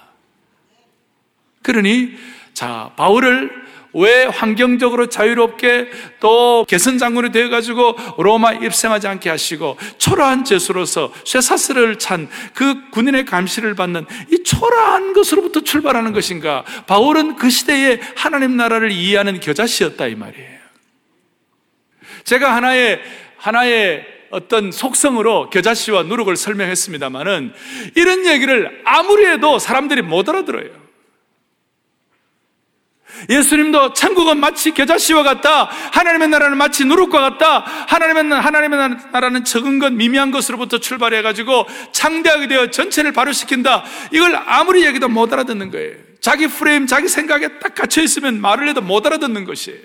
[1.63, 2.17] 그러니
[2.59, 3.53] 자 바울을
[3.93, 12.01] 왜 환경적으로 자유롭게 또 개선 장군이 되어 가지고 로마 입생하지 않게 하시고 초라한 죄수로서 쇠사슬을
[12.01, 16.65] 찬 그 군인의 감시를 받는 이 초라한 것으로부터 출발하는 것인가?
[16.89, 20.59] 바울은 그 시대에 하나님 나라를 이해하는 겨자씨였다 이 말이에요.
[22.25, 23.01] 제가 하나의
[23.37, 27.53] 하나의 어떤 속성으로 겨자씨와 누룩을 설명했습니다만은
[27.95, 30.88] 이런 얘기를 아무리 해도 사람들이 못 알아들어요.
[33.29, 35.65] 예수님도 천국은 마치 겨자씨와 같다.
[35.93, 37.61] 하나님의 나라는 마치 누룩과 같다.
[37.89, 43.85] 하나님의, 하나님의 나라는 적은 것, 미미한 것으로부터 출발해가지고 창대하게 되어 전체를 발효시킨다.
[44.13, 45.97] 이걸 아무리 얘기도 못 알아듣는 거예요.
[46.21, 49.79] 자기 프레임, 자기 생각에 딱 갇혀있으면 말을 해도 못 알아듣는 것이에요.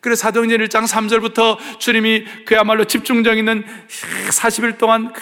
[0.00, 3.64] 그래서 사도행전 1장 3절부터 주님이 그야말로 집중력 있는
[4.30, 5.12] 40일 동안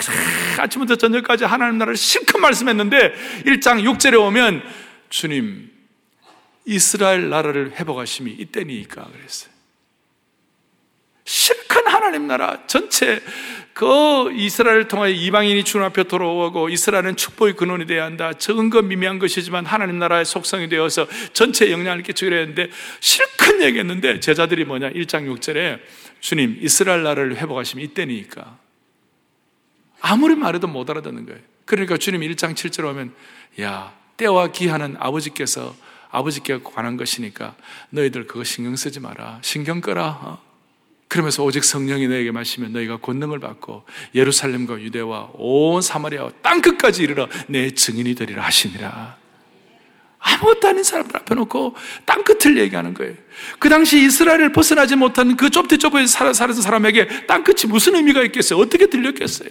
[0.59, 3.13] 아침부터 저녁까지 하나님 나라를 실컷 말씀했는데
[3.47, 4.63] 1장 6절에 오면
[5.11, 5.78] 주님
[6.69, 9.51] 이스라엘 나라를 회복하심이 이때니까 그랬어요.
[11.25, 13.23] 실컷 하나님 나라 전체
[13.73, 18.33] 그 이스라엘을 통하여 이방인이 주님 앞에 돌아오고 이스라엘은 축복의 근원이 되어야 한다.
[18.35, 24.65] 적은 것 미미한 것이지만 하나님 나라의 속성이 되어서 전체 영향을 끼치기로 했는데 실컷 얘기했는데 제자들이
[24.65, 25.81] 뭐냐 1장 6절에
[26.21, 28.59] 주님 이스라엘 나라를 회복하시면 이때니까
[30.01, 31.41] 아무리 말해도 못 알아듣는 거예요.
[31.65, 33.15] 그러니까 주님 1장 7절 오면
[33.63, 35.75] 야 때와 기하는 아버지께서
[36.11, 37.55] 아버지께 관한 것이니까
[37.91, 39.39] 너희들 그거 신경 쓰지 마라.
[39.43, 40.19] 신경 꺼라.
[40.23, 40.49] 어?
[41.09, 47.29] 그러면서 오직 성령이 너에게 마시면 너희가 권능을 받고 예루살렘과 유대와 온 사마리아와 땅 끝까지 이르러
[47.47, 49.17] 내 증인이 되리라 하시니라.
[50.21, 53.15] 아무것도 아닌 사람들 앞에 놓고 땅 끝을 얘기하는 거예요.
[53.59, 58.59] 그 당시 이스라엘을 벗어나지 못한 그 좁디 좁은 살았던 사람에게 땅 끝이 무슨 의미가 있겠어요?
[58.59, 59.49] 어떻게 들렸겠어요?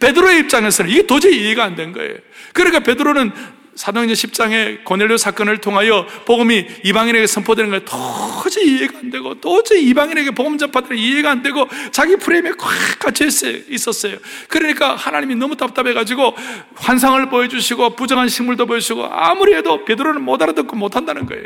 [0.00, 2.16] 베드로의 입장에서는 이게 도저히 이해가 안 된 거예요.
[2.52, 3.30] 그러니까 베드로는
[3.76, 10.30] 사도행전 10장의 고넬료 사건을 통하여 복음이 이방인에게 선포되는 걸 도저히 이해가 안 되고 도저히 이방인에게
[10.30, 14.16] 복음 전파들이 이해가 안 되고 자기 프레임에 꽉 갇혀 있었어요.
[14.48, 16.34] 그러니까 하나님이 너무 답답해가지고
[16.74, 21.44] 환상을 보여주시고 부정한 식물도 보여주시고 아무리 해도 베드로는 못 알아듣고 못 한다는 거예요.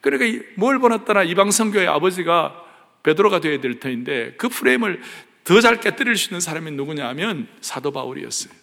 [0.00, 2.54] 그러니까 뭘 보냈더라 이방 성교의 아버지가
[3.02, 5.00] 베드로가 되어야 될 터인데 그 프레임을
[5.44, 8.61] 더 잘 깨뜨릴 수 있는 사람이 누구냐 하면 사도 바울이었어요.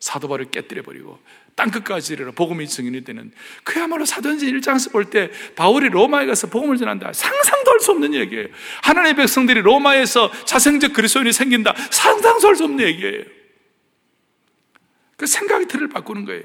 [0.00, 1.20] 사도 바울을 깨뜨려 버리고
[1.54, 3.32] 땅끝까지 이르러 복음이 증인이 되는
[3.64, 7.12] 그야말로 사도행전 1장에서 볼 때 바울이 로마에 가서 복음을 전한다.
[7.12, 8.48] 상상도 할 수 없는 얘기예요.
[8.82, 11.74] 하나님의 백성들이 로마에서 자생적 그리스도인이 생긴다.
[11.90, 13.24] 상상도 할 수 없는 얘기예요.
[15.16, 16.42] 그 생각의 틀을 바꾸는 거예요.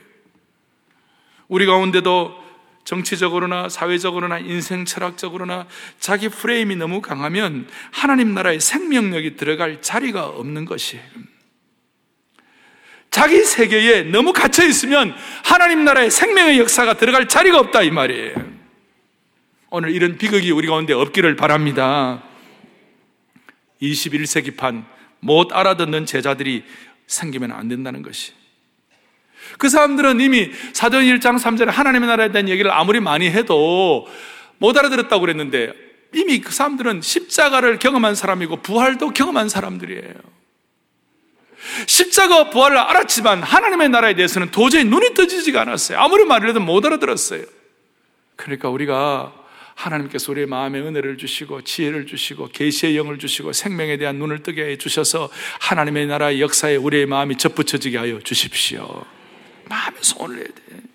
[1.47, 2.43] 우리 가운데도
[2.83, 5.67] 정치적으로나 사회적으로나 인생 철학적으로나
[5.99, 11.03] 자기 프레임이 너무 강하면 하나님 나라의 생명력이 들어갈 자리가 없는 것이에요.
[13.15, 18.35] 자기 세계에 너무 갇혀 있으면 하나님 나라의 생명의 역사가 들어갈 자리가 없다 이 말이에요.
[19.69, 22.21] 오늘 이런 비극이 우리 가운데 없기를 바랍니다.
[23.81, 24.83] 21세기판
[25.21, 26.65] 못 알아듣는 제자들이
[27.07, 28.33] 생기면 안 된다는 것이.
[29.59, 34.09] 그 사람들은 이미 사도행 1장 3절에 하나님의 나라에 대한 얘기를 아무리 많이 해도
[34.57, 35.71] 못 알아들었다고 그랬는데
[36.13, 40.35] 이미 그 사람들은 십자가를 경험한 사람이고 부활도 경험한 사람들이에요.
[41.87, 45.99] 십자가 부활을 알았지만 하나님의 나라에 대해서는 도저히 눈이 떠지지가 않았어요.
[45.99, 47.43] 아무리 말을 해도 못 알아들었어요.
[48.35, 49.33] 그러니까 우리가
[49.75, 54.77] 하나님께서 우리의 마음에 은혜를 주시고 지혜를 주시고 계시의 영을 주시고 생명에 대한 눈을 뜨게 해
[54.77, 59.03] 주셔서 하나님의 나라의 역사에 우리의 마음이 접붙여지게 하여 주십시오.
[59.67, 60.94] 마음에 손을 내야 돼.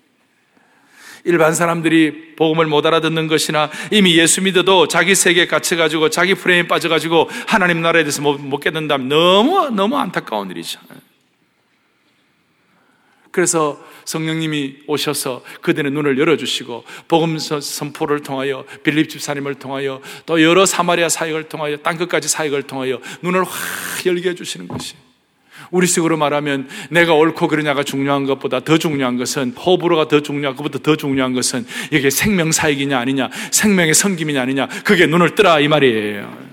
[1.23, 7.29] 일반 사람들이 복음을 못 알아듣는 것이나 이미 예수 믿어도 자기 세계에 갇혀가지고 자기 프레임에 빠져가지고
[7.47, 10.99] 하나님 나라에 대해서 못, 못 깨닫는다면 너무, 너무 안타까운 일이잖아요.
[13.31, 21.07] 그래서 성령님이 오셔서 그들의 눈을 열어주시고 복음 선포를 통하여 빌립 집사님을 통하여 또 여러 사마리아
[21.07, 24.95] 사역을 통하여 땅끝까지 사역을 통하여 눈을 확 열게 해주시는 것이
[25.71, 30.95] 우리식으로 말하면 내가 옳고 그러냐가 중요한 것보다 더 중요한 것은 호불호가 더 중요한 것보다 더
[30.95, 36.51] 중요한 것은 이게 생명 사역이냐 아니냐 생명의 섬김이냐 아니냐 그게 눈을 뜨라 이 말이에요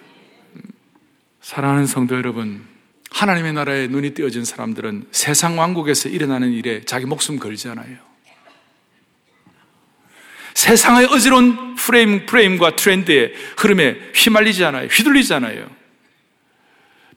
[1.40, 2.66] 사랑하는 성도 여러분
[3.10, 7.96] 하나님의 나라에 눈이 띄어진 사람들은 세상 왕국에서 일어나는 일에 자기 목숨 걸지 않아요.
[10.54, 14.88] 세상의 어지러운 프레임, 프레임과 트렌드의 흐름에 휘말리지 않아요.
[14.88, 15.70] 휘둘리지 않아요.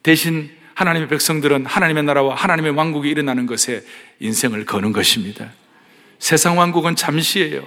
[0.02, 0.50] 대신
[0.82, 3.82] 하나님의 백성들은 하나님의 나라와 하나님의 왕국이 일어나는 것에
[4.18, 5.50] 인생을 거는 것입니다.
[6.18, 7.62] 세상 왕국은 잠시예요.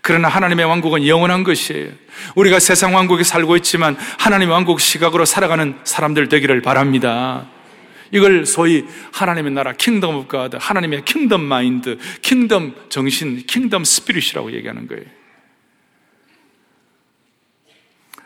[0.00, 1.90] 그러나 하나님의 왕국은 영원한 것이에요.
[2.34, 7.46] 우리가 세상 왕국에 살고 있지만 하나님의 왕국 시각으로 살아가는 사람들 되기를 바랍니다.
[8.10, 14.86] 이걸 소위 하나님의 나라 Kingdom of God, 하나님의 kingdom mind, kingdom 정신, kingdom spirit이라고 얘기하는
[14.88, 15.04] 거예요.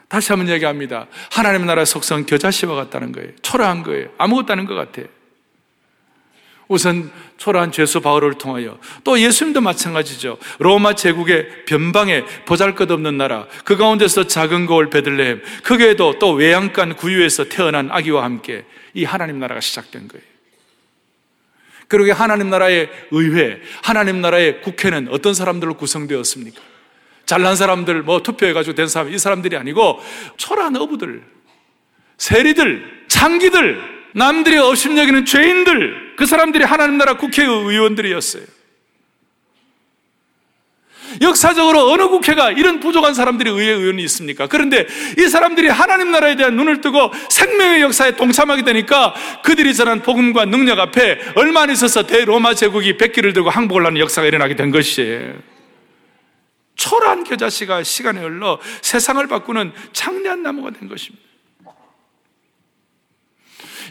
[0.08, 1.06] 다시 한번 얘기합니다.
[1.32, 3.30] 하나님의 나라 속성 겨자씨와 같다는 거예요.
[3.42, 4.08] 초라한 거예요.
[4.18, 5.06] 아무것도 아닌 것 같아요.
[6.66, 10.38] 우선 초라한 죄수 바울을 통하여 또 예수님도 마찬가지죠.
[10.58, 17.90] 로마 제국의 변방에 보잘것없는 나라 그 가운데서 작은 거울 베들레헴 그게도 또 외양간 구유에서 태어난
[17.90, 20.24] 아기와 함께 이 하나님 나라가 시작된 거예요.
[21.88, 26.60] 그러게 하나님 나라의 의회, 하나님 나라의 국회는 어떤 사람들로 구성되었습니까?
[27.28, 30.02] 잘난 사람들, 뭐 투표해가지고 된 사람, 이 사람들이 아니고
[30.38, 31.22] 초라한 어부들,
[32.16, 33.78] 세리들, 창기들,
[34.14, 38.44] 남들이 업심여기는 죄인들, 그 사람들이 하나님 나라 국회의원들이었어요.
[41.20, 44.46] 역사적으로 어느 국회가 이런 부족한 사람들이 의회 의원이 있습니까?
[44.46, 44.86] 그런데
[45.18, 50.78] 이 사람들이 하나님 나라에 대한 눈을 뜨고 생명의 역사에 동참하게 되니까 그들이 전한 복음과 능력
[50.78, 55.57] 앞에 얼마 안 있어서 대로마 제국이 백기를 들고 항복을 하는 역사가 일어나게 된 것이에요.
[56.78, 61.28] 초라한 겨자씨가 시간에 흘러 세상을 바꾸는 창대한 나무가 된 것입니다.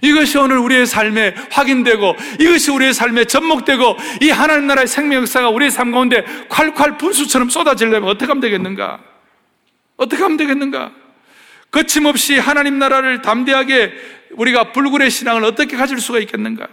[0.01, 5.71] 이것이 오늘 우리의 삶에 확인되고 이것이 우리의 삶에 접목되고 이 하나님 나라의 생명 역사가 우리의
[5.71, 8.99] 삶 가운데 콸콸 분수처럼 쏟아지려면 어떻게 하면 되겠는가?
[9.97, 10.91] 어떻게 하면 되겠는가?
[11.71, 13.93] 거침없이 하나님 나라를 담대하게
[14.31, 16.67] 우리가 불굴의 신앙을 어떻게 가질 수가 있겠는가?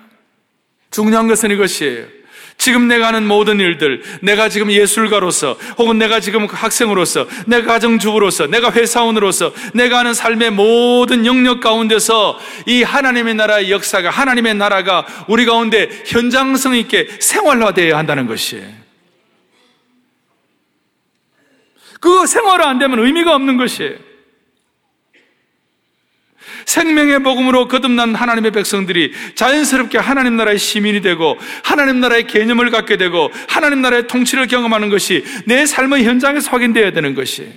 [0.90, 2.23] 중요한 것은 이것이에요.
[2.56, 8.72] 지금 내가 하는 모든 일들, 내가 지금 예술가로서, 혹은 내가 지금 학생으로서, 내가 가정주부로서, 내가
[8.72, 15.90] 회사원으로서, 내가 하는 삶의 모든 영역 가운데서 이 하나님의 나라의 역사가, 하나님의 나라가 우리 가운데
[16.06, 18.84] 현장성 있게 생활화되어야 한다는 것이에요.
[22.00, 24.13] 그 생활화 안 되면 의미가 없는 것이에요.
[26.66, 33.30] 생명의 복음으로 거듭난 하나님의 백성들이 자연스럽게 하나님 나라의 시민이 되고 하나님 나라의 개념을 갖게 되고
[33.48, 37.48] 하나님 나라의 통치를 경험하는 것이 내 삶의 현장에서 확인되어야 되는 것이.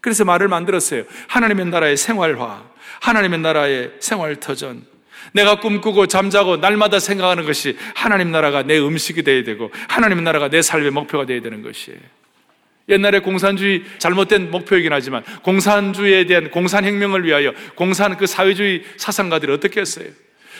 [0.00, 1.04] 그래서 말을 만들었어요.
[1.28, 2.62] 하나님의 나라의 생활화,
[3.00, 4.84] 하나님의 나라의 생활터전.
[5.32, 10.62] 내가 꿈꾸고 잠자고 날마다 생각하는 것이 하나님 나라가 내 음식이 되어야 되고 하나님 나라가 내
[10.62, 11.98] 삶의 목표가 되어야 되는 것이에요.
[12.90, 20.06] 옛날에 공산주의 잘못된 목표이긴 하지만 공산주의에 대한 공산혁명을 위하여 공산 그 사회주의 사상가들이 어떻게 했어요?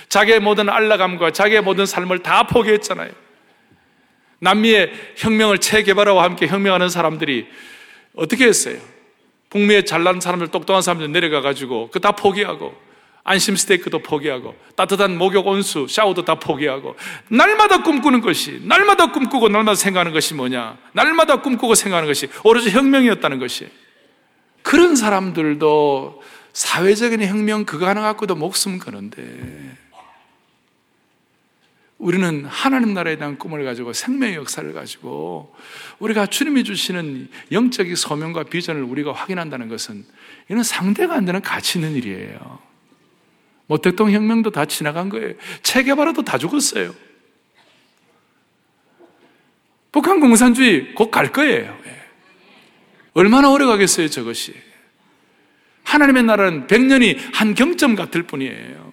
[0.09, 3.11] 자기의 모든 안락감과 자기의 모든 삶을 다 포기했잖아요.
[4.41, 7.47] 남미의 혁명을 체개발화와 함께 혁명하는 사람들이
[8.15, 8.79] 어떻게 했어요?
[9.51, 12.75] 북미의 잘난 사람들, 똑똑한 사람들 내려가 가지고 그 다 포기하고
[13.23, 16.97] 안심 스테이크도 포기하고 따뜻한 목욕 온수, 샤워도 다 포기하고
[17.29, 20.79] 날마다 꿈꾸는 것이 날마다 꿈꾸고 날마다 생각하는 것이 뭐냐?
[20.93, 23.69] 날마다 꿈꾸고 생각하는 것이 오로지 혁명이었다는 것이
[24.63, 29.77] 그런 사람들도 사회적인 혁명 그거 하나 갖고도 목숨 거는데
[31.99, 35.55] 우리는 하나님 나라에 대한 꿈을 가지고 생명의 역사를 가지고
[35.99, 40.07] 우리가 주님이 주시는 영적인 소명과 비전을 우리가 확인한다는 것은
[40.49, 42.70] 이는 상대가 안 되는 가치 있는 일이에요.
[43.71, 45.35] 뭐 모택동 혁명도 다 지나간 거예요.
[45.63, 46.93] 체계바라도 다 죽었어요.
[49.93, 51.79] 북한 공산주의 곧 갈 거예요.
[51.87, 52.03] 예.
[53.13, 54.55] 얼마나 오래 가겠어요, 저것이.
[55.85, 58.93] 하나님의 나라는 백년이 한 경점 같을 뿐이에요.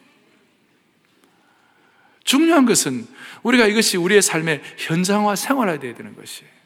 [2.23, 3.07] 중요한 것은
[3.41, 6.56] 우리가 이것이 우리의 삶의 현장화 생활화 되어야 되는 것이에요.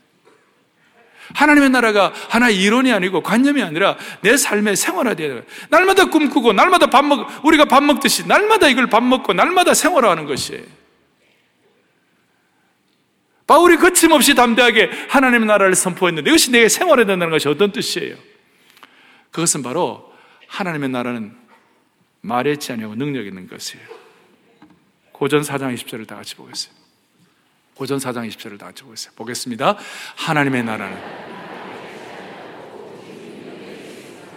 [1.33, 5.43] 하나님의 나라가 하나의 이론이 아니고 관념이 아니라 내 삶의 생활화되어야 돼요.
[5.69, 10.63] 날마다 꿈꾸고 날마다 밥 먹, 우리가 밥 먹듯이 날마다 이걸 밥 먹고 날마다 생활화하는 것이에요.
[13.47, 18.15] 바울이 거침없이 담대하게 하나님의 나라를 선포했는데 이것이 내게 생활해야 된다는 것이 어떤 뜻이에요?
[19.31, 20.13] 그것은 바로
[20.47, 21.35] 하나님의 나라는
[22.21, 23.85] 말했지 아니하고 능력 있는 것이에요.
[25.11, 26.80] 고전 4장 20절을 다 같이 보겠어요.
[27.81, 29.11] 고전 4장 20절을 다 같이 보겠어요.
[29.15, 29.75] 보겠습니다.
[30.15, 30.95] 하나님의 나라는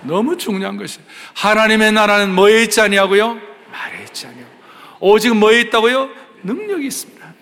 [0.04, 1.06] 너무 중요한 것이에요.
[1.34, 3.34] 하나님의 나라는 뭐에 있지 아니하고요?
[3.70, 4.50] 말에 있지 아니하고.
[5.00, 6.08] 오직 뭐에 있다고요?
[6.42, 7.34] 능력이 있습니다.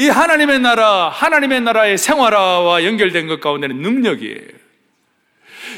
[0.00, 4.55] 이 하나님의 나라, 하나님의 나라의 생활화와 연결된 것 가운데는 능력이에요.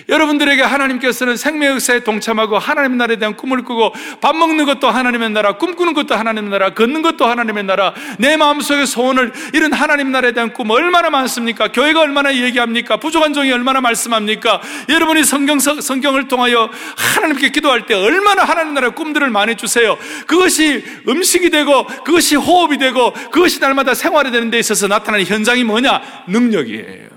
[0.08, 5.58] 여러분들에게 하나님께서는 생명 역사에 동참하고 하나님의 나라에 대한 꿈을 꾸고 밥 먹는 것도 하나님의 나라,
[5.58, 10.52] 꿈꾸는 것도 하나님의 나라, 걷는 것도 하나님의 나라, 내 마음속의 소원을 이런 하나님 나라에 대한
[10.52, 11.72] 꿈 얼마나 많습니까?
[11.72, 12.96] 교회가 얼마나 얘기합니까?
[12.96, 14.62] 부족한 종이 얼마나 말씀합니까?
[14.88, 19.98] 여러분이 성경, 성경을 통하여 하나님께 기도할 때 얼마나 하나님 나라의 꿈들을 많이 주세요.
[20.26, 26.00] 그것이 음식이 되고 그것이 호흡이 되고 그것이 날마다 생활이 되는 데 있어서 나타나는 현장이 뭐냐?
[26.28, 27.08] 능력이에요.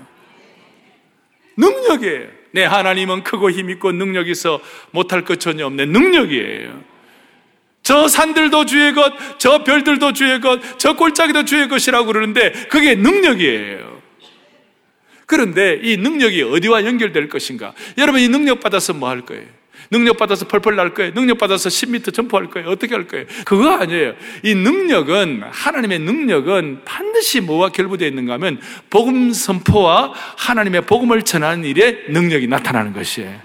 [1.56, 2.41] 능력이에요.
[2.52, 4.60] 내 하나님은 크고 힘있고 능력 있어
[4.90, 6.92] 못할 것 전혀 없는 능력이에요.
[7.82, 14.00] 저 산들도 주의 것, 저 별들도 주의 것, 저 골짜기도 주의 것이라고 그러는데 그게 능력이에요.
[15.26, 17.72] 그런데 이 능력이 어디와 연결될 것인가?
[17.98, 19.61] 여러분 이 능력 받아서 뭐 할 거예요?
[19.92, 21.12] 능력 받아서 펄펄 날 거예요.
[21.12, 22.70] 능력 받아서 10m 점프할 거예요.
[22.70, 23.26] 어떻게 할 거예요?
[23.44, 24.14] 그거 아니에요.
[24.42, 32.04] 이 능력은 하나님의 능력은 반드시 뭐와 결부되어 있는가 하면 복음 선포와 하나님의 복음을 전하는 일에
[32.08, 33.38] 능력이 나타나는 것이에요.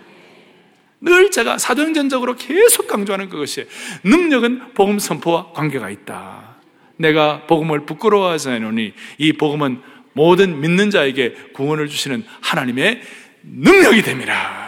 [1.02, 3.68] 늘 제가 사도행전적으로 계속 강조하는 그것이에요.
[4.06, 6.56] 능력은 복음 선포와 관계가 있다.
[6.96, 9.82] 내가 복음을 부끄러워하지 않으니 이 복음은
[10.14, 13.02] 모든 믿는 자에게 구원을 주시는 하나님의
[13.44, 14.67] 능력이 됩니다.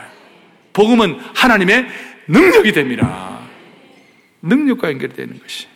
[0.79, 1.87] 복음은 하나님의
[2.29, 3.41] 능력이 됩니다.
[4.41, 5.67] 능력과 연결되는 것이.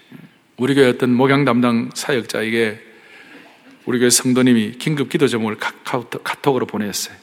[0.56, 2.80] 우리 교회 어떤 목양 담당 사역자에게
[3.84, 7.18] 우리 교회 성도님이 긴급 기도 제목을 카톡으로 보냈어요.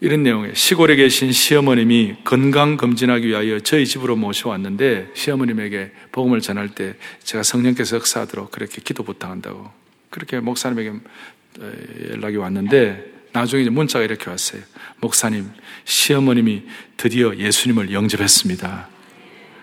[0.00, 6.94] 이런 내용에 시골에 계신 시어머님이 건강 검진하기 위하여 저희 집으로 모셔왔는데 시어머님에게 복음을 전할 때
[7.22, 9.70] 제가 성령께서 역사하도록 그렇게 기도 부탁한다고
[10.08, 10.94] 그렇게 목사님에게
[12.10, 14.62] 연락이 왔는데 나중에 문자가 이렇게 왔어요.
[15.00, 15.50] 목사님,
[15.84, 16.62] 시어머님이
[16.96, 18.88] 드디어 예수님을 영접했습니다.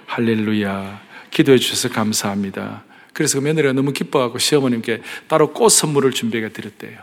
[0.05, 1.01] 할렐루야.
[1.31, 2.83] 기도해 주셔서 감사합니다.
[3.13, 6.99] 그래서 그 며느리가 너무 기뻐하고 시어머님께 따로 꽃 선물을 준비해 드렸대요.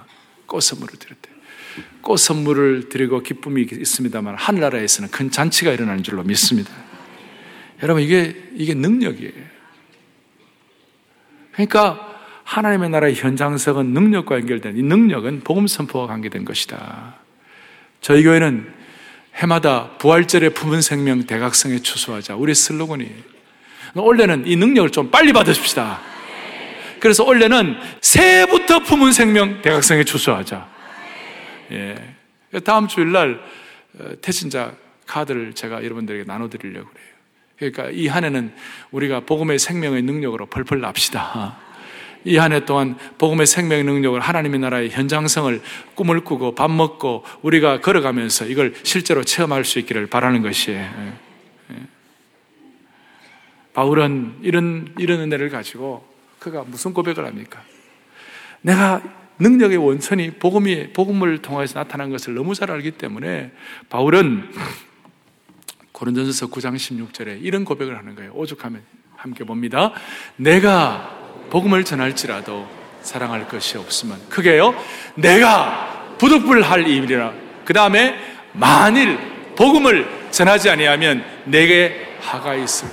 [0.47, 1.35] 꽃 선물을 드렸대요.
[2.01, 6.73] 꽃 선물을 드리고 기쁨이 있습니다만 하늘나라에서는 큰 잔치가 일어나는 줄로 믿습니다.
[7.83, 9.55] 여러분 이게 이게 능력이에요.
[11.53, 12.14] 그러니까
[12.45, 17.17] 하나님의 나라의 현장성은 능력과 연결된 이 능력은 복음 선포와 관계된 것이다.
[18.01, 18.73] 저희 교회는
[19.37, 22.37] 해마다 부활절에 품은 생명 대각성에 추수하자.
[22.37, 23.11] 우리 슬로건이
[23.97, 26.01] 올해는 이 능력을 좀 빨리 받으십시다.
[27.01, 30.69] 그래서 올해는 새해부터 품은 생명 대각성에 추수하자.
[31.73, 32.15] 예.
[32.63, 33.41] 다음 주일날
[33.99, 34.73] 어, 태신자
[35.07, 37.15] 카드를 제가 여러분들에게 나눠드리려고 그래요.
[37.59, 38.53] 그러니까 이 한 해는
[38.91, 41.64] 우리가 복음의 생명의 능력으로 펄펄 납시다.
[42.25, 45.61] 이 한 해 동안 복음의 생명 능력을 하나님의 나라의 현장성을
[45.95, 50.81] 꿈을 꾸고 밥 먹고 우리가 걸어가면서 이걸 실제로 체험할 수 있기를 바라는 것이에요.
[50.81, 51.13] 예.
[51.75, 51.77] 예.
[53.75, 56.07] 바울은 이런, 이런 은혜를 가지고
[56.39, 57.63] 그가 무슨 고백을 합니까?
[58.63, 59.03] 내가
[59.39, 63.53] 능력의 원천이 복음이, 복음을 통해서 나타난 것을 너무 잘 알기 때문에
[63.89, 64.51] 바울은
[65.93, 68.33] 고린전서 9장 16절에 이런 고백을 하는 거예요.
[68.35, 68.83] 오죽하면
[69.17, 69.93] 함께 봅니다.
[70.37, 71.14] 내가
[71.51, 72.69] 복음을 전할지라도
[73.03, 74.29] 사랑할 것이 없으면.
[74.29, 74.75] 그게요
[75.15, 77.33] 내가 부득불할 일이라.
[77.65, 78.19] 그 다음에
[78.53, 79.19] 만일
[79.57, 82.89] 복음을 전하지 아니하면 내게 화가 있을.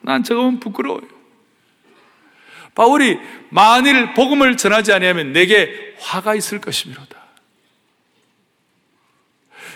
[0.00, 1.02] 난 저거면 부끄러워요.
[2.74, 3.18] 바울이
[3.50, 7.22] 만일 복음을 전하지 아니하면 내게 화가 있을 것이미로다.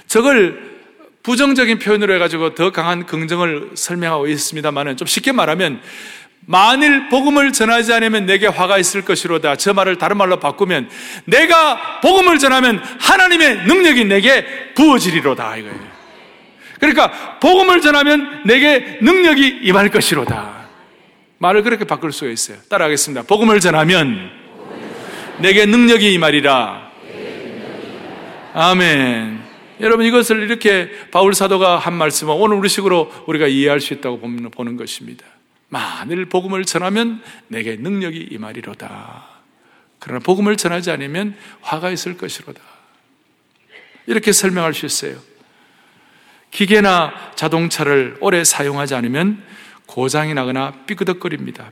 [0.07, 0.76] 저걸
[1.22, 5.82] 부정적인 표현으로 해가지고 더 강한 긍정을 설명하고 있습니다만은 좀 쉽게 말하면
[6.47, 9.57] 만일 복음을 전하지 않으면 내게 화가 있을 것이로다.
[9.57, 10.88] 저 말을 다른 말로 바꾸면
[11.24, 15.97] 내가 복음을 전하면 하나님의 능력이 내게 부어지리로다 이거예요.
[16.78, 20.66] 그러니까 복음을 전하면 내게 능력이 임할 것이로다.
[21.38, 22.59] 말을 그렇게 바꿀 수가 있어요.
[22.68, 23.24] 따라하겠습니다.
[23.24, 24.30] 복음을 전하면
[25.38, 26.86] 내게 능력이 이 말이라.
[28.55, 29.40] 아멘.
[29.80, 35.26] 여러분 이것을 이렇게 바울 사도가 한 말씀은 오늘 우리식으로 우리가 이해할 수 있다고 보는 것입니다.
[35.69, 39.27] 만일 복음을 전하면 내게 능력이 이 말이로다.
[39.99, 42.61] 그러나 복음을 전하지 않으면 화가 있을 것이로다.
[44.07, 45.19] 이렇게 설명할 수 있어요.
[46.51, 49.43] 기계나 자동차를 오래 사용하지 않으면
[49.87, 51.71] 고장이 나거나 삐그덕거립니다.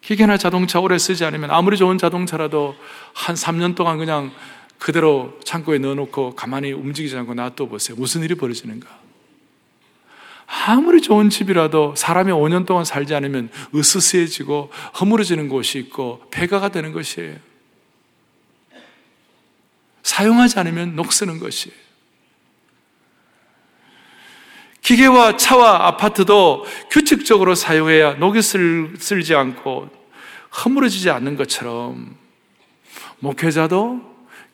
[0.00, 2.76] 기계나 자동차 오래 쓰지 않으면 아무리 좋은 자동차라도
[3.14, 4.32] 한 3년 동안 그냥
[4.78, 7.96] 그대로 창고에 넣어놓고 가만히 움직이지 않고 놔둬 보세요.
[7.96, 9.01] 무슨 일이 벌어지는가?
[10.54, 17.36] 아무리 좋은 집이라도 사람이 5년 동안 살지 않으면 으스스해지고 허물어지는 곳이 있고 폐가가 되는 것이에요.
[20.02, 21.74] 사용하지 않으면 녹쓰는 것이에요.
[24.82, 29.88] 기계와 차와 아파트도 규칙적으로 사용해야 녹이 쓸, 쓸지 않고
[30.64, 32.14] 허물어지지 않는 것처럼
[33.20, 34.00] 목회자도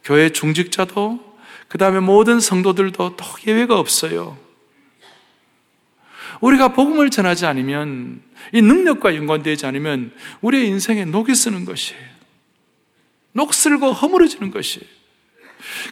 [0.04, 1.36] 교회 중직자도
[1.66, 4.47] 그 다음에 모든 성도들도 또 예외가 없어요.
[6.40, 8.20] 우리가 복음을 전하지 않으면
[8.52, 12.00] 이 능력과 연관되지 않으면 우리의 인생에 녹이 쓰는 것이에요.
[13.32, 14.98] 녹슬고 허물어지는 것이에요.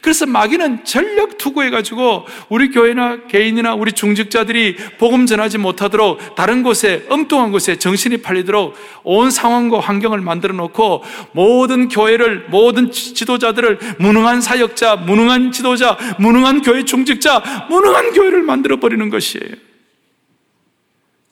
[0.01, 7.51] 그래서 마귀는 전력 투구해가지고 우리 교회나 개인이나 우리 중직자들이 복음 전하지 못하도록 다른 곳에 엉뚱한
[7.51, 15.53] 곳에 정신이 팔리도록 온 상황과 환경을 만들어 놓고 모든 교회를 모든 지도자들을 무능한 사역자, 무능한
[15.53, 19.66] 지도자, 무능한 교회 중직자, 무능한 교회를 만들어 버리는 것이에요.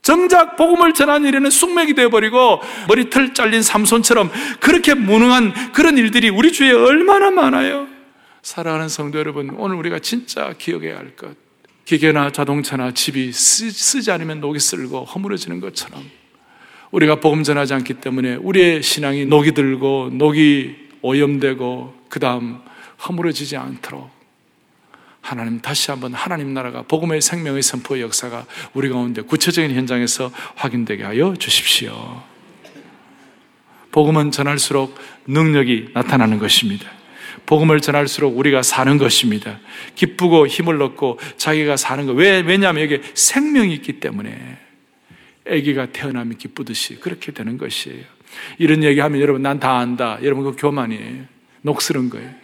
[0.05, 4.30] 정작 복음을 전하는 일에는 숙맥이 되어버리고 머리털 잘린 삼손처럼
[4.61, 7.88] 그렇게 무능한 그런 일들이 우리 주위에 얼마나 많아요.
[8.42, 11.34] 사랑하는 성도 여러분, 오늘 우리가 진짜 기억해야 할 것.
[11.86, 16.02] 기계나 자동차나 집이 쓰, 지 않으면 녹이 쓸고 허물어지는 것처럼
[16.90, 22.61] 우리가 복음 전하지 않기 때문에 우리의 신앙이 녹이 들고 녹이 오염되고 그 다음
[23.09, 24.11] 허물어지지 않도록
[25.25, 28.45] 하나님 다시 한번 하나님 나라가 복음의 생명의 선포의 역사가
[28.75, 32.22] 우리 가운데 구체적인 현장에서 확인되게 하여 주십시오.
[33.91, 34.95] 복음은 전할수록
[35.27, 36.91] 능력이 나타나는 것입니다.
[37.47, 39.61] 복음을 전할수록 우리가 사는 것입니다.
[39.95, 42.12] 기쁘고 힘을 얻고 자기가 사는 것.
[42.12, 44.59] 왜, 왜냐하면 여기 생명이 있기 때문에
[45.49, 48.05] 아기가 태어나면 기쁘듯이 그렇게 되는 것이에요.
[48.59, 50.18] 이런 얘기하면 여러분 난 다 안다.
[50.22, 51.25] 여러분 그 교만이에요.
[51.62, 52.43] 녹슬은 거예요.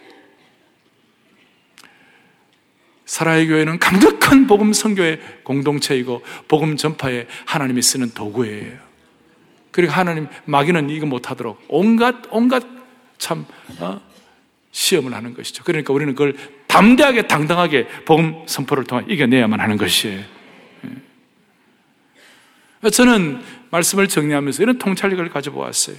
[3.11, 8.77] 사라의 교회는 강력한 복음 선교의 공동체이고 복음 전파에 하나님이 쓰는 도구예요.
[9.71, 12.63] 그리고 하나님 마귀는 이거 못하도록 온갖 온갖
[13.17, 13.45] 참
[13.79, 13.99] 어?
[14.71, 15.65] 시험을 하는 것이죠.
[15.65, 16.37] 그러니까 우리는 그걸
[16.67, 20.23] 담대하게 당당하게 복음 선포를 통해 이겨내야만 하는 것이에요.
[22.85, 22.89] 예.
[22.89, 23.41] 저는
[23.71, 25.97] 말씀을 정리하면서 이런 통찰력을 가져보았어요.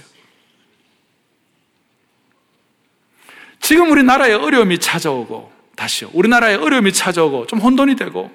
[3.59, 6.09] 지금 우리나라에 어려움이 찾아오고 다시요.
[6.13, 8.31] 우리나라에 어려움이 찾아오고 좀 혼돈이 되고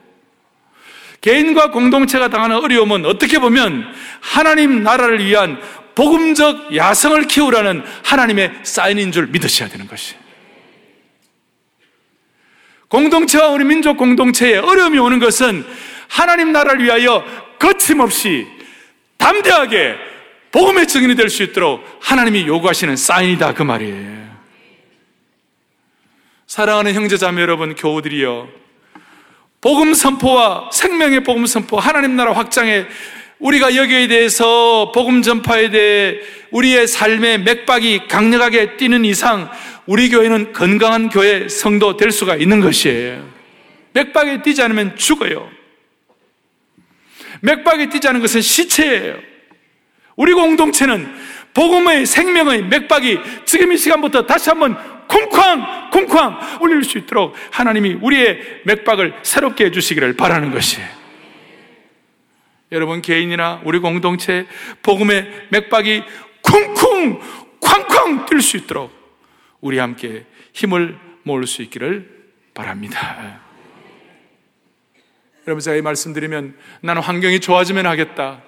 [1.20, 3.84] 개인과 공동체가 당하는 어려움은 어떻게 보면
[4.20, 5.60] 하나님 나라를 위한
[5.94, 10.20] 복음적 야성을 키우라는 하나님의 사인인 줄 믿으셔야 되는 것이에요.
[12.88, 15.64] 공동체와 우리 민족 공동체에 어려움이 오는 것은
[16.08, 17.24] 하나님 나라를 위하여
[17.58, 18.46] 거침없이
[19.18, 19.96] 담대하게
[20.52, 24.27] 복음의 증인이 될 수 있도록 하나님이 요구하시는 사인이다 그 말이에요.
[26.48, 28.48] 사랑하는 형제자매 여러분 교우들이여
[29.60, 32.86] 복음 선포와 생명의 복음 선포 하나님 나라 확장에
[33.38, 36.20] 우리가 여기에 대해서 복음 전파에 대해
[36.50, 39.50] 우리의 삶의 맥박이 강력하게 뛰는 이상
[39.84, 43.28] 우리 교회는 건강한 교회 성도 될 수가 있는 것이에요.
[43.92, 45.50] 맥박에 뛰지 않으면 죽어요.
[47.42, 49.18] 맥박에 뛰지 않은 것은 시체예요.
[50.16, 51.14] 우리 공동체는
[51.52, 58.62] 복음의 생명의 맥박이 지금 이 시간부터 다시 한번 쿵쾅 쿵쾅 울릴 수 있도록 하나님이 우리의
[58.64, 60.86] 맥박을 새롭게 해주시기를 바라는 것이에요.
[62.72, 64.46] 여러분 개인이나 우리 공동체
[64.82, 66.02] 복음의 맥박이
[66.42, 67.20] 쿵쿵
[67.60, 68.92] 쾅쾅 뛸 수 있도록
[69.60, 72.08] 우리 함께 힘을 모을 수 있기를
[72.54, 73.40] 바랍니다.
[75.46, 78.42] 여러분 제가 이 말씀드리면 나는 환경이 좋아지면 하겠다.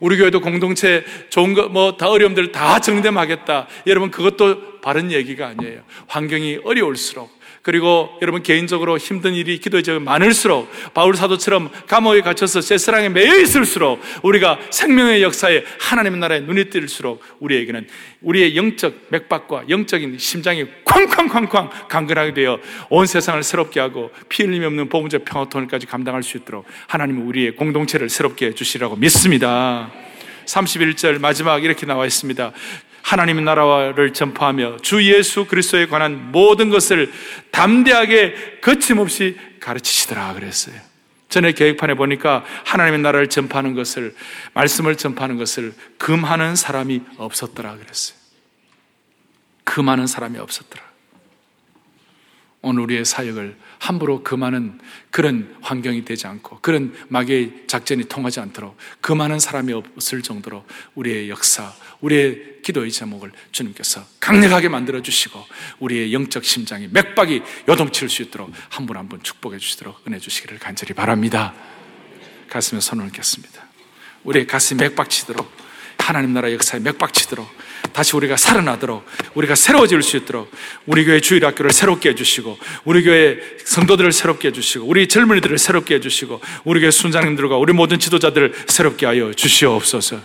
[0.00, 3.66] 우리 교회도 공동체 좋은 거, 뭐, 다 어려움들 다 정됨하겠다.
[3.86, 5.82] 여러분, 그것도 바른 얘기가 아니에요.
[6.08, 7.30] 환경이 어려울수록,
[7.64, 14.58] 그리고 여러분 개인적으로 힘든 일이 기도에 많을수록 바울 사도처럼 감옥에 갇혀서 세스랑에 매여 있을수록 우리가
[14.68, 17.88] 생명의 역사에 하나님의 나라에 눈이 뜰수록 우리에게는
[18.20, 22.60] 우리의 영적 맥박과 영적인 심장이 쾅쾅쾅쾅 강건하게 되어
[22.90, 28.10] 온 세상을 새롭게 하고 피 흘림이 없는 복음적 평화통일까지 감당할 수 있도록 하나님은 우리의 공동체를
[28.10, 29.90] 새롭게 해주시라고 믿습니다.
[30.44, 32.52] 31절 마지막 이렇게 나와 있습니다.
[33.04, 37.12] 하나님의 나라를 전파하며 주 예수 그리스도에 관한 모든 것을
[37.50, 40.74] 담대하게 거침없이 가르치시더라 그랬어요.
[41.28, 44.14] 전에 계획판에 보니까 하나님의 나라를 전파하는 것을
[44.54, 48.18] 말씀을 전파하는 것을 금하는 사람이 없었더라 그랬어요.
[49.64, 50.93] 금하는 사람이 없었더라.
[52.64, 59.38] 오늘 우리의 사역을 함부로 금하는 그런 환경이 되지 않고 그런 마귀의 작전이 통하지 않도록 금하는
[59.38, 65.38] 사람이 없을 정도로 우리의 역사, 우리의 기도의 제목을 주님께서 강력하게 만들어 주시고
[65.80, 70.94] 우리의 영적 심장이 맥박이 요동칠 수 있도록 한 분 한분 축복해 주시도록 은혜 주시기를 간절히
[70.94, 71.54] 바랍니다.
[72.48, 73.64] 가슴에 손을 얹겠습니다.
[74.24, 75.63] 우리의 가슴이 맥박치도록
[76.04, 77.48] 하나님 나라 역사에 맥박치도록
[77.94, 80.50] 다시 우리가 살아나도록 우리가 새로워질 수 있도록
[80.84, 86.42] 우리 교회 주일 학교를 새롭게 해주시고 우리 교회 성도들을 새롭게 해주시고 우리 젊은이들을 새롭게 해주시고
[86.64, 90.20] 우리 교회 순장님들과 우리 모든 지도자들을 새롭게 하여 주시옵소서.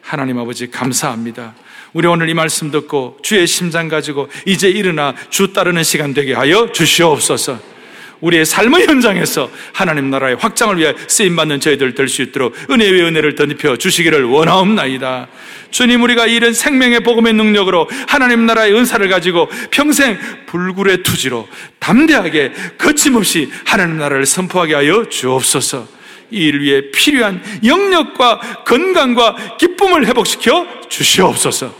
[0.00, 1.54] 하나님 아버지 감사합니다.
[1.92, 6.72] 우리 오늘 이 말씀 듣고 주의 심장 가지고 이제 일어나 주 따르는 시간 되게 하여
[6.72, 7.73] 주시옵소서
[8.20, 13.34] 우리의 삶의 현장에서 하나님 나라의 확장을 위해 쓰임받는 저희들 될 수 있도록 은혜 의 은혜를
[13.34, 15.28] 덧입혀 주시기를 원하옵나이다.
[15.70, 21.48] 주님 우리가 이런 생명의 복음의 능력으로 하나님 나라의 은사를 가지고 평생 불굴의 투지로
[21.80, 25.94] 담대하게 거침없이 하나님 나라를 선포하게 하여 주옵소서.
[26.30, 31.74] 이 일 위해 필요한 영력과 건강과 기쁨을 회복시켜 주시옵소서.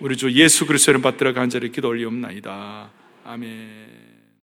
[0.00, 2.90] 우리 주 예수 그리스도를 받들어 간절히 기도 올리옵나이다.
[3.24, 3.89] 아멘.